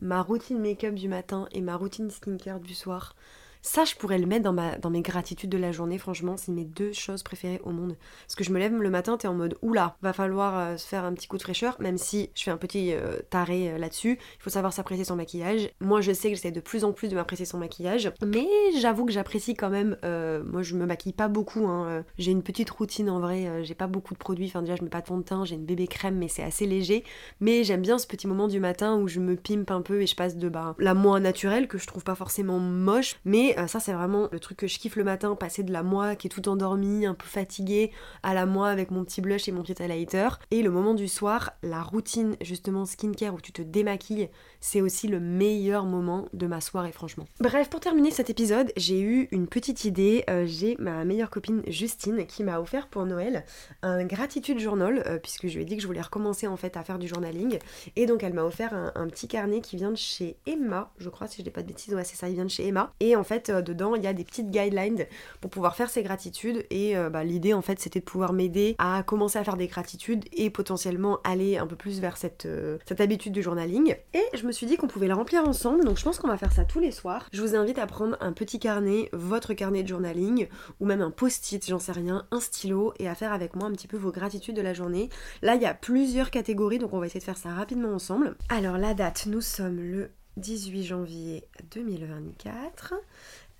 ma 0.00 0.22
routine 0.22 0.58
make-up 0.60 0.94
du 0.94 1.08
matin 1.08 1.48
et 1.52 1.60
ma 1.60 1.76
routine 1.76 2.10
skincare 2.10 2.60
du 2.60 2.74
soir 2.74 3.14
ça, 3.64 3.86
je 3.86 3.94
pourrais 3.94 4.18
le 4.18 4.26
mettre 4.26 4.44
dans, 4.44 4.52
ma, 4.52 4.76
dans 4.76 4.90
mes 4.90 5.00
gratitudes 5.00 5.48
de 5.48 5.56
la 5.56 5.72
journée, 5.72 5.96
franchement, 5.96 6.36
c'est 6.36 6.52
mes 6.52 6.66
deux 6.66 6.92
choses 6.92 7.22
préférées 7.22 7.62
au 7.64 7.70
monde. 7.70 7.96
Parce 8.26 8.34
que 8.34 8.44
je 8.44 8.52
me 8.52 8.58
lève 8.58 8.74
le 8.74 8.90
matin, 8.90 9.16
t'es 9.16 9.26
en 9.26 9.32
mode 9.32 9.56
oula, 9.62 9.96
va 10.02 10.12
falloir 10.12 10.58
euh, 10.58 10.76
se 10.76 10.86
faire 10.86 11.02
un 11.02 11.14
petit 11.14 11.28
coup 11.28 11.38
de 11.38 11.42
fraîcheur, 11.42 11.74
même 11.80 11.96
si 11.96 12.28
je 12.34 12.42
fais 12.42 12.50
un 12.50 12.58
petit 12.58 12.92
euh, 12.92 13.20
taré 13.30 13.72
euh, 13.72 13.78
là-dessus. 13.78 14.18
Il 14.20 14.42
faut 14.42 14.50
savoir 14.50 14.74
s'apprécier 14.74 15.06
son 15.06 15.16
maquillage. 15.16 15.70
Moi, 15.80 16.02
je 16.02 16.12
sais 16.12 16.28
que 16.28 16.34
j'essaie 16.34 16.50
de 16.50 16.60
plus 16.60 16.84
en 16.84 16.92
plus 16.92 17.08
de 17.08 17.14
m'apprécier 17.14 17.46
son 17.46 17.56
maquillage, 17.56 18.12
mais 18.22 18.46
j'avoue 18.78 19.06
que 19.06 19.12
j'apprécie 19.12 19.54
quand 19.54 19.70
même. 19.70 19.96
moi, 20.02 20.60
je 20.60 20.74
me 20.74 20.84
maquille 20.84 21.14
pas 21.14 21.28
beaucoup, 21.28 21.66
hein, 21.66 22.04
j'ai 22.18 22.32
une 22.32 22.42
petite 22.42 22.68
routine 22.68 23.08
en 23.08 23.18
vrai, 23.18 23.64
j'ai 23.64 23.74
pas 23.74 23.86
beaucoup 23.86 24.12
de 24.12 24.18
produits. 24.18 24.48
Enfin, 24.48 24.60
déjà, 24.60 24.76
je 24.76 24.82
mets 24.82 24.90
pas 24.90 25.00
de 25.00 25.06
fond 25.06 25.16
de 25.16 25.22
teint, 25.22 25.46
j'ai 25.46 25.54
une 25.54 25.64
bébé 25.64 25.86
crème, 25.86 26.16
mais 26.16 26.28
c'est 26.28 26.42
assez 26.42 26.66
léger. 26.66 27.02
Mais 27.40 27.64
j'aime 27.64 27.80
bien 27.80 27.96
ce 27.96 28.06
petit 28.06 28.26
moment 28.26 28.46
du 28.46 28.60
matin 28.60 28.98
où 28.98 29.08
je 29.08 29.20
me 29.20 29.36
pimpe 29.36 29.70
un 29.70 29.80
peu 29.80 30.02
et 30.02 30.06
je 30.06 30.16
passe 30.16 30.36
de 30.36 30.50
bah, 30.50 30.74
la 30.78 30.92
moins 30.92 31.20
naturelle, 31.20 31.66
que 31.66 31.78
je 31.78 31.86
trouve 31.86 32.04
pas 32.04 32.14
forcément 32.14 32.58
moche, 32.58 33.16
mais 33.24 33.53
euh, 33.58 33.66
ça 33.66 33.80
c'est 33.80 33.92
vraiment 33.92 34.28
le 34.30 34.40
truc 34.40 34.58
que 34.58 34.66
je 34.66 34.78
kiffe 34.78 34.96
le 34.96 35.04
matin, 35.04 35.34
passer 35.34 35.62
de 35.62 35.72
la 35.72 35.82
moi 35.82 36.16
qui 36.16 36.26
est 36.26 36.30
tout 36.30 36.48
endormie, 36.48 37.06
un 37.06 37.14
peu 37.14 37.26
fatiguée, 37.26 37.90
à 38.22 38.34
la 38.34 38.46
moi 38.46 38.68
avec 38.68 38.90
mon 38.90 39.04
petit 39.04 39.20
blush 39.20 39.48
et 39.48 39.52
mon 39.52 39.62
petit 39.62 39.82
highlighter. 39.82 40.28
Et 40.50 40.62
le 40.62 40.70
moment 40.70 40.94
du 40.94 41.08
soir, 41.08 41.52
la 41.62 41.82
routine 41.82 42.36
justement 42.40 42.84
skincare 42.84 43.34
où 43.34 43.40
tu 43.40 43.52
te 43.52 43.62
démaquilles, 43.62 44.28
c'est 44.64 44.80
aussi 44.80 45.08
le 45.08 45.20
meilleur 45.20 45.84
moment 45.84 46.26
de 46.32 46.46
ma 46.46 46.62
soirée 46.62 46.90
franchement. 46.90 47.26
Bref, 47.38 47.68
pour 47.68 47.80
terminer 47.80 48.10
cet 48.10 48.30
épisode, 48.30 48.72
j'ai 48.78 48.98
eu 48.98 49.28
une 49.30 49.46
petite 49.46 49.84
idée. 49.84 50.24
Euh, 50.30 50.46
j'ai 50.46 50.74
ma 50.78 51.04
meilleure 51.04 51.28
copine 51.28 51.62
Justine 51.66 52.24
qui 52.26 52.42
m'a 52.44 52.58
offert 52.60 52.88
pour 52.88 53.04
Noël 53.04 53.44
un 53.82 54.06
gratitude 54.06 54.58
journal, 54.58 55.02
euh, 55.06 55.18
puisque 55.18 55.48
je 55.48 55.56
lui 55.56 55.62
ai 55.62 55.64
dit 55.66 55.76
que 55.76 55.82
je 55.82 55.86
voulais 55.86 56.00
recommencer 56.00 56.46
en 56.46 56.56
fait 56.56 56.78
à 56.78 56.82
faire 56.82 56.98
du 56.98 57.08
journaling. 57.08 57.58
Et 57.94 58.06
donc 58.06 58.22
elle 58.22 58.32
m'a 58.32 58.44
offert 58.44 58.72
un, 58.72 59.06
petit 59.08 59.28
carnet 59.28 59.60
qui 59.60 59.76
vient 59.76 59.90
de 59.90 59.96
chez 59.96 60.38
Emma, 60.46 60.90
je 60.96 61.10
crois 61.10 61.28
si 61.28 61.38
je 61.38 61.42
dis 61.42 61.50
pas 61.50 61.62
de 61.62 61.68
bêtises, 61.68 61.94
ouais 61.94 62.04
c'est 62.04 62.16
ça, 62.16 62.30
il 62.30 62.34
vient 62.34 62.46
de 62.46 62.50
chez 62.50 62.66
Emma. 62.66 62.90
Et 63.00 63.16
en 63.16 63.24
fait, 63.24 63.50
dedans, 63.50 63.94
il 63.94 64.02
y 64.02 64.06
a 64.06 64.14
des 64.14 64.24
petites 64.24 64.50
guidelines 64.50 65.04
pour 65.42 65.50
pouvoir 65.50 65.76
faire 65.76 65.90
ses 65.90 66.02
gratitudes. 66.02 66.64
Et 66.70 66.96
euh, 66.96 67.10
bah, 67.10 67.24
l'idée, 67.24 67.52
en 67.52 67.62
fait, 67.62 67.78
c'était 67.80 68.00
de 68.00 68.04
pouvoir 68.04 68.32
m'aider 68.32 68.76
à 68.78 69.02
commencer 69.02 69.38
à 69.38 69.44
faire 69.44 69.56
des 69.56 69.66
gratitudes 69.66 70.24
et 70.32 70.50
potentiellement 70.50 71.18
aller 71.24 71.58
un 71.58 71.66
peu 71.66 71.76
plus 71.76 72.00
vers 72.00 72.16
cette, 72.16 72.46
euh, 72.46 72.78
cette 72.86 73.00
habitude 73.00 73.32
du 73.32 73.42
journaling. 73.42 73.94
Et 74.14 74.22
je 74.34 74.46
me 74.46 74.52
suis 74.54 74.66
dit 74.66 74.76
qu'on 74.76 74.86
pouvait 74.86 75.08
la 75.08 75.14
remplir 75.14 75.46
ensemble, 75.46 75.84
donc 75.84 75.98
je 75.98 76.04
pense 76.04 76.18
qu'on 76.18 76.28
va 76.28 76.36
faire 76.36 76.52
ça 76.52 76.64
tous 76.64 76.80
les 76.80 76.92
soirs. 76.92 77.28
Je 77.32 77.42
vous 77.42 77.54
invite 77.54 77.78
à 77.78 77.86
prendre 77.86 78.16
un 78.20 78.32
petit 78.32 78.58
carnet, 78.58 79.08
votre 79.12 79.54
carnet 79.54 79.82
de 79.82 79.88
journaling, 79.88 80.48
ou 80.80 80.86
même 80.86 81.00
un 81.00 81.10
post-it, 81.10 81.66
j'en 81.68 81.78
sais 81.78 81.92
rien, 81.92 82.26
un 82.30 82.40
stylo, 82.40 82.94
et 82.98 83.08
à 83.08 83.14
faire 83.14 83.32
avec 83.32 83.56
moi 83.56 83.66
un 83.66 83.72
petit 83.72 83.88
peu 83.88 83.96
vos 83.96 84.12
gratitudes 84.12 84.56
de 84.56 84.62
la 84.62 84.74
journée. 84.74 85.08
Là, 85.42 85.56
il 85.56 85.62
y 85.62 85.66
a 85.66 85.74
plusieurs 85.74 86.30
catégories, 86.30 86.78
donc 86.78 86.92
on 86.92 86.98
va 86.98 87.06
essayer 87.06 87.20
de 87.20 87.24
faire 87.24 87.36
ça 87.36 87.50
rapidement 87.50 87.92
ensemble. 87.92 88.36
Alors, 88.48 88.78
la 88.78 88.94
date, 88.94 89.26
nous 89.26 89.40
sommes 89.40 89.80
le 89.80 90.10
18 90.36 90.84
janvier 90.84 91.48
2024. 91.70 92.94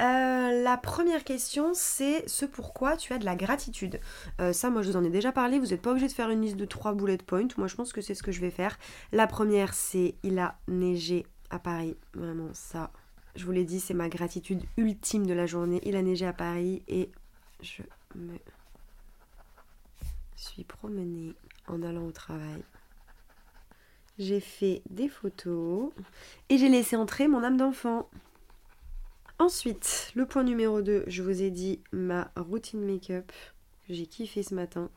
Euh, 0.03 0.63
la 0.63 0.77
première 0.77 1.23
question, 1.23 1.71
c'est 1.73 2.29
ce 2.29 2.45
pourquoi 2.45 2.97
tu 2.97 3.13
as 3.13 3.19
de 3.19 3.25
la 3.25 3.37
gratitude. 3.37 4.01
Euh, 4.41 4.53
ça, 4.53 4.71
moi, 4.71 4.83
je 4.83 4.91
vous 4.91 4.97
en 4.97 5.05
ai 5.05 5.11
déjà 5.11 5.31
parlé. 5.31 5.59
Vous 5.59 5.67
n'êtes 5.67 5.83
pas 5.83 5.91
obligé 5.91 6.09
de 6.09 6.13
faire 6.13 6.31
une 6.31 6.43
liste 6.43 6.57
de 6.57 6.65
trois 6.65 6.95
bullet 6.95 7.19
points. 7.19 7.47
Moi, 7.57 7.69
je 7.69 7.77
pense 7.77 7.93
que 7.93 8.01
c'est 8.01 8.15
ce 8.15 8.23
que 8.23 8.33
je 8.33 8.41
vais 8.41 8.51
faire. 8.51 8.79
La 9.13 9.27
première, 9.27 9.73
c'est 9.73 10.15
il 10.25 10.39
a 10.39 10.57
neigé 10.67 11.27
à 11.51 11.59
Paris. 11.59 11.97
Vraiment, 12.15 12.49
ça, 12.53 12.91
je 13.37 13.45
vous 13.45 13.53
l'ai 13.53 13.65
dit, 13.65 13.79
c'est 13.79 13.95
ma 13.95 14.09
gratitude 14.09 14.63
ultime 14.77 15.27
de 15.27 15.33
la 15.33 15.47
journée. 15.47 15.81
Il 15.85 15.95
a 15.95 16.03
neigé 16.03 16.27
à 16.27 16.33
Paris 16.33 16.83
et 16.89 17.11
je 17.61 17.83
me 18.17 18.37
suis 20.37 20.65
promenée 20.65 21.35
en 21.69 21.83
allant 21.83 22.05
au 22.07 22.13
travail. 22.13 22.63
J'ai 24.19 24.41
fait 24.41 24.83
des 24.91 25.09
photos 25.09 25.91
et 26.49 26.59
j'ai 26.59 26.69
laissé 26.69 26.97
entrer 26.97 27.27
mon 27.27 27.43
âme 27.43 27.57
d'enfant. 27.57 28.09
Ensuite, 29.41 30.13
le 30.15 30.27
point 30.27 30.45
numéro 30.45 30.81
2, 30.81 31.05
je 31.09 31.23
vous 31.23 31.43
ai 31.43 31.51
dit 31.51 31.81
ma 31.93 32.31
routine 32.37 32.81
make-up. 32.81 33.33
J'ai 33.89 34.07
kiffé 34.07 34.45
ce 34.45 34.55
matin. 34.55 34.91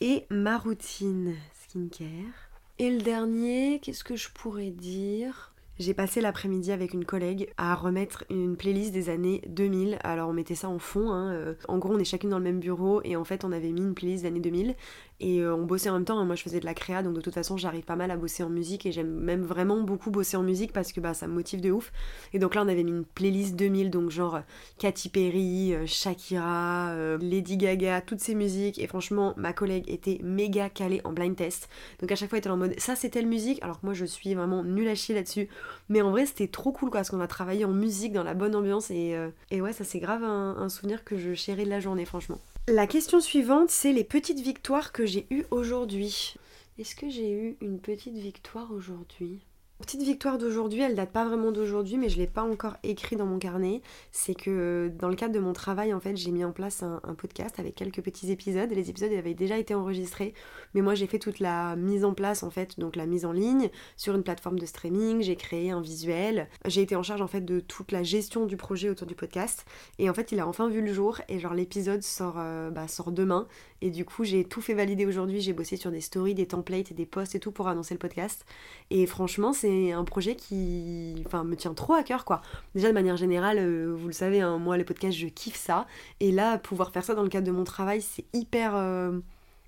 Et 0.00 0.24
ma 0.30 0.56
routine 0.56 1.34
skincare. 1.64 2.50
Et 2.78 2.90
le 2.90 3.02
dernier, 3.02 3.80
qu'est-ce 3.82 4.04
que 4.04 4.14
je 4.14 4.28
pourrais 4.32 4.70
dire? 4.70 5.52
J'ai 5.80 5.94
passé 5.94 6.20
l'après-midi 6.20 6.70
avec 6.72 6.94
une 6.94 7.04
collègue 7.04 7.52
à 7.56 7.74
remettre 7.74 8.24
une 8.30 8.56
playlist 8.56 8.92
des 8.92 9.08
années 9.08 9.42
2000. 9.48 9.98
Alors 10.04 10.28
on 10.28 10.32
mettait 10.32 10.54
ça 10.54 10.68
en 10.68 10.78
fond. 10.78 11.10
Hein, 11.10 11.32
euh. 11.32 11.54
En 11.68 11.78
gros, 11.78 11.94
on 11.94 11.98
est 11.98 12.04
chacune 12.04 12.30
dans 12.30 12.38
le 12.38 12.44
même 12.44 12.60
bureau 12.60 13.00
et 13.02 13.16
en 13.16 13.24
fait, 13.24 13.44
on 13.44 13.50
avait 13.52 13.72
mis 13.72 13.80
une 13.80 13.94
playlist 13.94 14.22
des 14.22 14.28
années 14.28 14.40
2000 14.40 14.76
et 15.20 15.40
euh, 15.40 15.54
on 15.54 15.64
bossait 15.64 15.90
en 15.90 15.94
même 15.94 16.04
temps. 16.04 16.18
Hein. 16.18 16.24
Moi, 16.24 16.34
je 16.34 16.42
faisais 16.42 16.60
de 16.60 16.64
la 16.64 16.74
créa, 16.74 17.02
donc 17.02 17.14
de 17.14 17.20
toute 17.20 17.34
façon, 17.34 17.56
j'arrive 17.56 17.84
pas 17.84 17.96
mal 17.96 18.10
à 18.10 18.16
bosser 18.16 18.42
en 18.42 18.48
musique 18.48 18.86
et 18.86 18.92
j'aime 18.92 19.10
même 19.10 19.42
vraiment 19.42 19.80
beaucoup 19.80 20.10
bosser 20.10 20.36
en 20.36 20.42
musique 20.42 20.72
parce 20.72 20.92
que 20.92 21.00
bah, 21.00 21.14
ça 21.14 21.26
me 21.26 21.34
motive 21.34 21.60
de 21.60 21.70
ouf. 21.70 21.92
Et 22.32 22.38
donc 22.38 22.54
là, 22.54 22.62
on 22.64 22.68
avait 22.68 22.82
mis 22.82 22.90
une 22.90 23.04
playlist 23.04 23.54
2000, 23.56 23.90
donc 23.90 24.10
genre 24.10 24.36
euh, 24.36 24.40
Katy 24.78 25.10
Perry, 25.10 25.74
euh, 25.74 25.86
Shakira, 25.86 26.94
Lady 27.20 27.56
Gaga, 27.56 28.00
toutes 28.00 28.20
ces 28.20 28.34
musiques. 28.34 28.78
Et 28.78 28.86
franchement, 28.86 29.34
ma 29.36 29.52
collègue 29.52 29.84
était 29.88 30.18
méga 30.22 30.70
calée 30.70 31.00
en 31.04 31.12
blind 31.12 31.36
test. 31.36 31.68
Donc 32.00 32.10
à 32.10 32.16
chaque 32.16 32.30
fois, 32.30 32.38
elle 32.38 32.42
était 32.42 32.50
en 32.50 32.56
mode 32.56 32.74
ça, 32.78 32.96
c'est 32.96 33.10
telle 33.10 33.26
musique. 33.26 33.62
Alors 33.62 33.80
que 33.80 33.86
moi, 33.86 33.94
je 33.94 34.04
suis 34.06 34.34
vraiment 34.34 34.64
nulle 34.64 34.88
à 34.88 34.94
chier 34.94 35.14
là-dessus. 35.14 35.48
Mais 35.88 36.02
en 36.02 36.10
vrai, 36.10 36.26
c'était 36.26 36.48
trop 36.48 36.72
cool 36.72 36.90
quoi, 36.90 37.00
parce 37.00 37.10
qu'on 37.10 37.20
a 37.20 37.26
travaillé 37.26 37.64
en 37.64 37.72
musique 37.72 38.12
dans 38.12 38.24
la 38.24 38.34
bonne 38.34 38.54
ambiance. 38.54 38.90
Et, 38.90 39.16
et 39.50 39.60
ouais, 39.60 39.72
ça, 39.72 39.84
c'est 39.84 40.00
grave 40.00 40.24
un, 40.24 40.56
un 40.56 40.68
souvenir 40.68 41.04
que 41.04 41.18
je 41.18 41.34
chéris 41.34 41.64
de 41.64 41.70
la 41.70 41.80
journée, 41.80 42.04
franchement. 42.04 42.38
La 42.68 42.86
question 42.86 43.20
suivante, 43.20 43.70
c'est 43.70 43.92
les 43.92 44.04
petites 44.04 44.40
victoires 44.40 44.92
que 44.92 45.06
j'ai 45.06 45.26
eues 45.30 45.44
aujourd'hui. 45.50 46.34
Est-ce 46.78 46.94
que 46.94 47.10
j'ai 47.10 47.32
eu 47.32 47.56
une 47.60 47.80
petite 47.80 48.14
victoire 48.14 48.70
aujourd'hui? 48.70 49.40
Petite 49.80 50.02
victoire 50.02 50.36
d'aujourd'hui, 50.36 50.82
elle 50.82 50.94
date 50.94 51.10
pas 51.10 51.24
vraiment 51.24 51.52
d'aujourd'hui, 51.52 51.96
mais 51.96 52.10
je 52.10 52.18
l'ai 52.18 52.26
pas 52.26 52.42
encore 52.42 52.76
écrit 52.82 53.16
dans 53.16 53.24
mon 53.24 53.38
carnet. 53.38 53.80
C'est 54.12 54.34
que 54.34 54.92
dans 54.98 55.08
le 55.08 55.16
cadre 55.16 55.34
de 55.34 55.40
mon 55.40 55.54
travail, 55.54 55.94
en 55.94 56.00
fait, 56.00 56.18
j'ai 56.18 56.32
mis 56.32 56.44
en 56.44 56.52
place 56.52 56.82
un, 56.82 57.00
podcast 57.16 57.58
avec 57.58 57.76
quelques 57.76 58.02
petits 58.02 58.30
épisodes. 58.30 58.70
Les 58.70 58.90
épisodes 58.90 59.10
avaient 59.12 59.32
déjà 59.32 59.56
été 59.56 59.74
enregistrés, 59.74 60.34
mais 60.74 60.82
moi 60.82 60.94
j'ai 60.94 61.06
fait 61.06 61.18
toute 61.18 61.40
la 61.40 61.76
mise 61.76 62.04
en 62.04 62.12
place, 62.12 62.42
en 62.42 62.50
fait, 62.50 62.78
donc 62.78 62.94
la 62.94 63.06
mise 63.06 63.24
en 63.24 63.32
ligne 63.32 63.70
sur 63.96 64.14
une 64.14 64.22
plateforme 64.22 64.58
de 64.58 64.66
streaming. 64.66 65.22
J'ai 65.22 65.36
créé 65.36 65.70
un 65.70 65.80
visuel. 65.80 66.48
J'ai 66.66 66.82
été 66.82 66.94
en 66.94 67.02
charge 67.02 67.22
en 67.22 67.26
fait 67.26 67.40
de 67.40 67.60
toute 67.60 67.90
la 67.90 68.02
gestion 68.02 68.44
du 68.44 68.58
projet 68.58 68.90
autour 68.90 69.06
du 69.06 69.14
podcast. 69.14 69.64
Et 69.98 70.10
en 70.10 70.14
fait, 70.14 70.30
il 70.30 70.40
a 70.40 70.46
enfin 70.46 70.68
vu 70.68 70.82
le 70.82 70.92
jour. 70.92 71.22
Et 71.28 71.38
genre 71.38 71.54
l'épisode 71.54 72.02
sort, 72.02 72.36
euh, 72.36 72.70
bah, 72.70 72.86
sort 72.86 73.12
demain. 73.12 73.48
Et 73.82 73.90
du 73.90 74.04
coup, 74.04 74.24
j'ai 74.24 74.44
tout 74.44 74.60
fait 74.60 74.74
valider 74.74 75.06
aujourd'hui. 75.06 75.40
J'ai 75.40 75.52
bossé 75.52 75.76
sur 75.76 75.90
des 75.90 76.00
stories, 76.00 76.34
des 76.34 76.46
templates 76.46 76.92
des 76.92 77.06
posts 77.06 77.34
et 77.34 77.40
tout 77.40 77.52
pour 77.52 77.68
annoncer 77.68 77.94
le 77.94 77.98
podcast. 77.98 78.44
Et 78.90 79.06
franchement, 79.06 79.52
c'est 79.52 79.92
un 79.92 80.04
projet 80.04 80.36
qui 80.36 81.22
enfin, 81.26 81.44
me 81.44 81.56
tient 81.56 81.74
trop 81.74 81.94
à 81.94 82.02
cœur, 82.02 82.24
quoi. 82.24 82.42
Déjà, 82.74 82.88
de 82.88 82.94
manière 82.94 83.16
générale, 83.16 83.58
euh, 83.58 83.94
vous 83.94 84.06
le 84.06 84.12
savez, 84.12 84.40
hein, 84.40 84.58
moi, 84.58 84.76
les 84.76 84.84
podcasts, 84.84 85.16
je 85.16 85.26
kiffe 85.26 85.56
ça. 85.56 85.86
Et 86.20 86.32
là, 86.32 86.58
pouvoir 86.58 86.92
faire 86.92 87.04
ça 87.04 87.14
dans 87.14 87.22
le 87.22 87.28
cadre 87.28 87.46
de 87.46 87.52
mon 87.52 87.64
travail, 87.64 88.02
c'est 88.02 88.24
hyper... 88.32 88.76
Euh, 88.76 89.18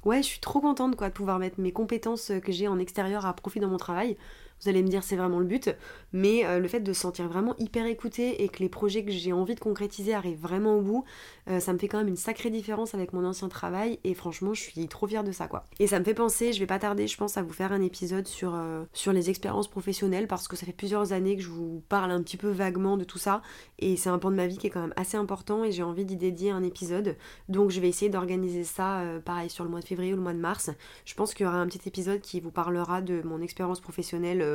ouais, 0.05 0.18
je 0.18 0.27
suis 0.27 0.40
trop 0.40 0.61
contente, 0.61 0.98
de 0.98 1.09
pouvoir 1.09 1.38
mettre 1.38 1.61
mes 1.61 1.72
compétences 1.72 2.33
que 2.42 2.53
j'ai 2.53 2.68
en 2.68 2.79
extérieur 2.79 3.25
à 3.27 3.35
profit 3.35 3.61
dans 3.61 3.68
mon 3.68 3.79
travail. 3.79 4.16
Vous 4.62 4.68
allez 4.68 4.83
me 4.85 4.88
dire 4.88 5.03
c'est 5.03 5.16
vraiment 5.16 5.40
le 5.40 5.44
but, 5.44 5.75
mais 6.12 6.46
euh, 6.46 6.61
le 6.61 6.68
fait 6.68 6.79
de 6.79 6.92
se 6.92 7.01
sentir 7.01 7.27
vraiment 7.27 7.57
hyper 7.59 7.85
écouté 7.87 8.44
et 8.44 8.48
que 8.48 8.61
les 8.61 8.68
projets 8.68 9.05
que 9.05 9.11
j'ai 9.11 9.33
envie 9.33 9.57
de 9.57 9.61
concrétiser 9.61 10.14
arrivent 10.14 10.40
vraiment 10.40 10.77
au 10.77 10.83
bout, 10.83 11.05
euh, 11.51 11.59
ça 11.59 11.72
me 11.72 11.79
fait 11.79 11.88
quand 11.88 11.98
même 11.98 12.07
une 12.07 12.16
sacrée 12.16 12.48
différence 12.48 12.94
avec 12.94 13.12
mon 13.12 13.25
ancien 13.25 13.48
travail 13.48 13.98
et 14.05 14.14
franchement 14.14 14.55
je 14.55 14.62
suis 14.62 14.87
trop 14.87 15.09
fière 15.09 15.25
de 15.25 15.33
ça 15.33 15.48
quoi. 15.48 15.66
Et 15.81 15.88
ça 15.88 15.98
me 15.98 16.05
fait 16.05 16.14
penser, 16.14 16.53
je 16.53 16.61
vais 16.61 16.66
pas 16.66 16.79
tarder 16.79 17.09
je 17.09 17.16
pense 17.16 17.37
à 17.37 17.42
vous 17.42 17.53
faire 17.53 17.72
un 17.72 17.81
épisode 17.81 18.29
sur, 18.29 18.55
euh, 18.55 18.85
sur 18.92 19.12
les 19.12 19.31
expériences 19.31 19.68
professionnelles 19.68 20.29
parce 20.29 20.46
que 20.46 20.55
ça 20.55 20.64
fait 20.64 20.72
plusieurs 20.72 21.12
années 21.12 21.37
que 21.37 21.42
je 21.42 21.48
vous 21.48 21.83
parle 21.88 22.12
un 22.12 22.22
petit 22.22 22.37
peu 22.37 22.48
vaguement 22.48 22.96
de 22.96 23.03
tout 23.03 23.18
ça 23.18 23.42
et 23.81 23.96
c'est 23.96 24.11
un 24.11 24.18
point 24.20 24.31
de 24.31 24.37
ma 24.37 24.46
vie 24.46 24.59
qui 24.59 24.68
est 24.68 24.70
quand 24.70 24.83
même 24.83 24.94
assez 24.94 25.16
important 25.16 25.64
et 25.64 25.72
j'ai 25.72 25.83
envie 25.83 26.05
d'y 26.05 26.16
dédier 26.16 26.53
un 26.53 26.62
épisode. 26.62 27.16
Donc 27.48 27.70
je 27.70 27.81
vais 27.81 27.88
essayer 27.88 28.11
d'organiser 28.12 28.62
ça 28.62 29.03
pareil 29.25 29.51
sur 29.51 29.64
le 29.64 29.70
mois 29.70 29.81
de 29.81 29.87
février 29.87 30.12
ou 30.12 30.16
le 30.16 30.22
mois 30.22 30.35
de 30.35 30.38
mars. 30.38 30.70
Je 31.05 31.14
pense 31.14 31.35
qu'il 31.35 31.46
y 31.46 31.48
aura 31.48 31.59
un 31.59 31.66
petit 31.66 31.88
épisode 31.88 32.20
qui 32.20 32.38
vous 32.38 32.53
parlera 32.53 33.01
de 33.01 33.22
mon 33.22 33.40
expérience 33.40 33.81
professionnelle 33.81 34.51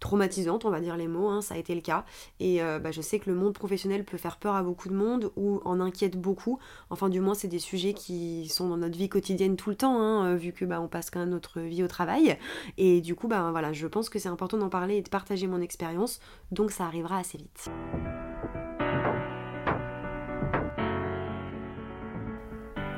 traumatisante, 0.00 0.64
on 0.64 0.70
va 0.70 0.80
dire 0.80 0.96
les 0.96 1.08
mots, 1.08 1.28
hein, 1.28 1.40
ça 1.40 1.54
a 1.54 1.58
été 1.58 1.74
le 1.74 1.80
cas. 1.80 2.04
Et 2.40 2.62
euh, 2.62 2.78
bah, 2.78 2.90
je 2.90 3.00
sais 3.00 3.18
que 3.18 3.30
le 3.30 3.36
monde 3.36 3.54
professionnel 3.54 4.04
peut 4.04 4.16
faire 4.16 4.36
peur 4.36 4.54
à 4.54 4.62
beaucoup 4.62 4.88
de 4.88 4.94
monde 4.94 5.30
ou 5.36 5.60
en 5.64 5.80
inquiète 5.80 6.20
beaucoup. 6.20 6.58
Enfin, 6.90 7.08
du 7.08 7.20
moins, 7.20 7.34
c'est 7.34 7.48
des 7.48 7.58
sujets 7.58 7.94
qui 7.94 8.48
sont 8.48 8.68
dans 8.68 8.76
notre 8.76 8.96
vie 8.96 9.08
quotidienne 9.08 9.56
tout 9.56 9.70
le 9.70 9.76
temps, 9.76 10.00
hein, 10.00 10.26
euh, 10.26 10.36
vu 10.36 10.52
que 10.52 10.64
bah, 10.64 10.80
on 10.80 10.88
passe 10.88 11.10
quand 11.10 11.20
même 11.20 11.30
notre 11.30 11.60
vie 11.60 11.82
au 11.82 11.88
travail. 11.88 12.38
Et 12.76 13.00
du 13.00 13.14
coup, 13.14 13.28
bah, 13.28 13.50
voilà, 13.50 13.72
je 13.72 13.86
pense 13.86 14.08
que 14.08 14.18
c'est 14.18 14.28
important 14.28 14.58
d'en 14.58 14.68
parler 14.68 14.96
et 14.96 15.02
de 15.02 15.08
partager 15.08 15.46
mon 15.46 15.60
expérience, 15.60 16.20
donc 16.50 16.70
ça 16.70 16.84
arrivera 16.84 17.18
assez 17.18 17.38
vite. 17.38 17.70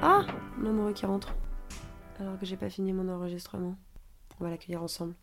Ah 0.00 0.26
Mon 0.58 0.70
amoureux 0.70 0.92
qui 0.92 1.06
rentre. 1.06 1.34
Alors 2.20 2.36
que 2.38 2.46
j'ai 2.46 2.56
pas 2.56 2.68
fini 2.68 2.92
mon 2.92 3.08
enregistrement. 3.08 3.76
On 4.40 4.44
va 4.44 4.50
l'accueillir 4.50 4.82
ensemble. 4.82 5.14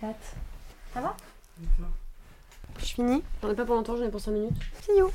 Ça 0.00 1.00
va? 1.00 1.14
Je 2.78 2.84
finis. 2.84 3.22
J'en 3.42 3.50
ai 3.50 3.54
pas 3.54 3.66
pour 3.66 3.74
longtemps, 3.74 3.96
j'en 3.96 4.04
ai 4.04 4.10
pour 4.10 4.20
5 4.20 4.30
minutes. 4.30 4.56
See 4.82 4.96
you 4.96 5.12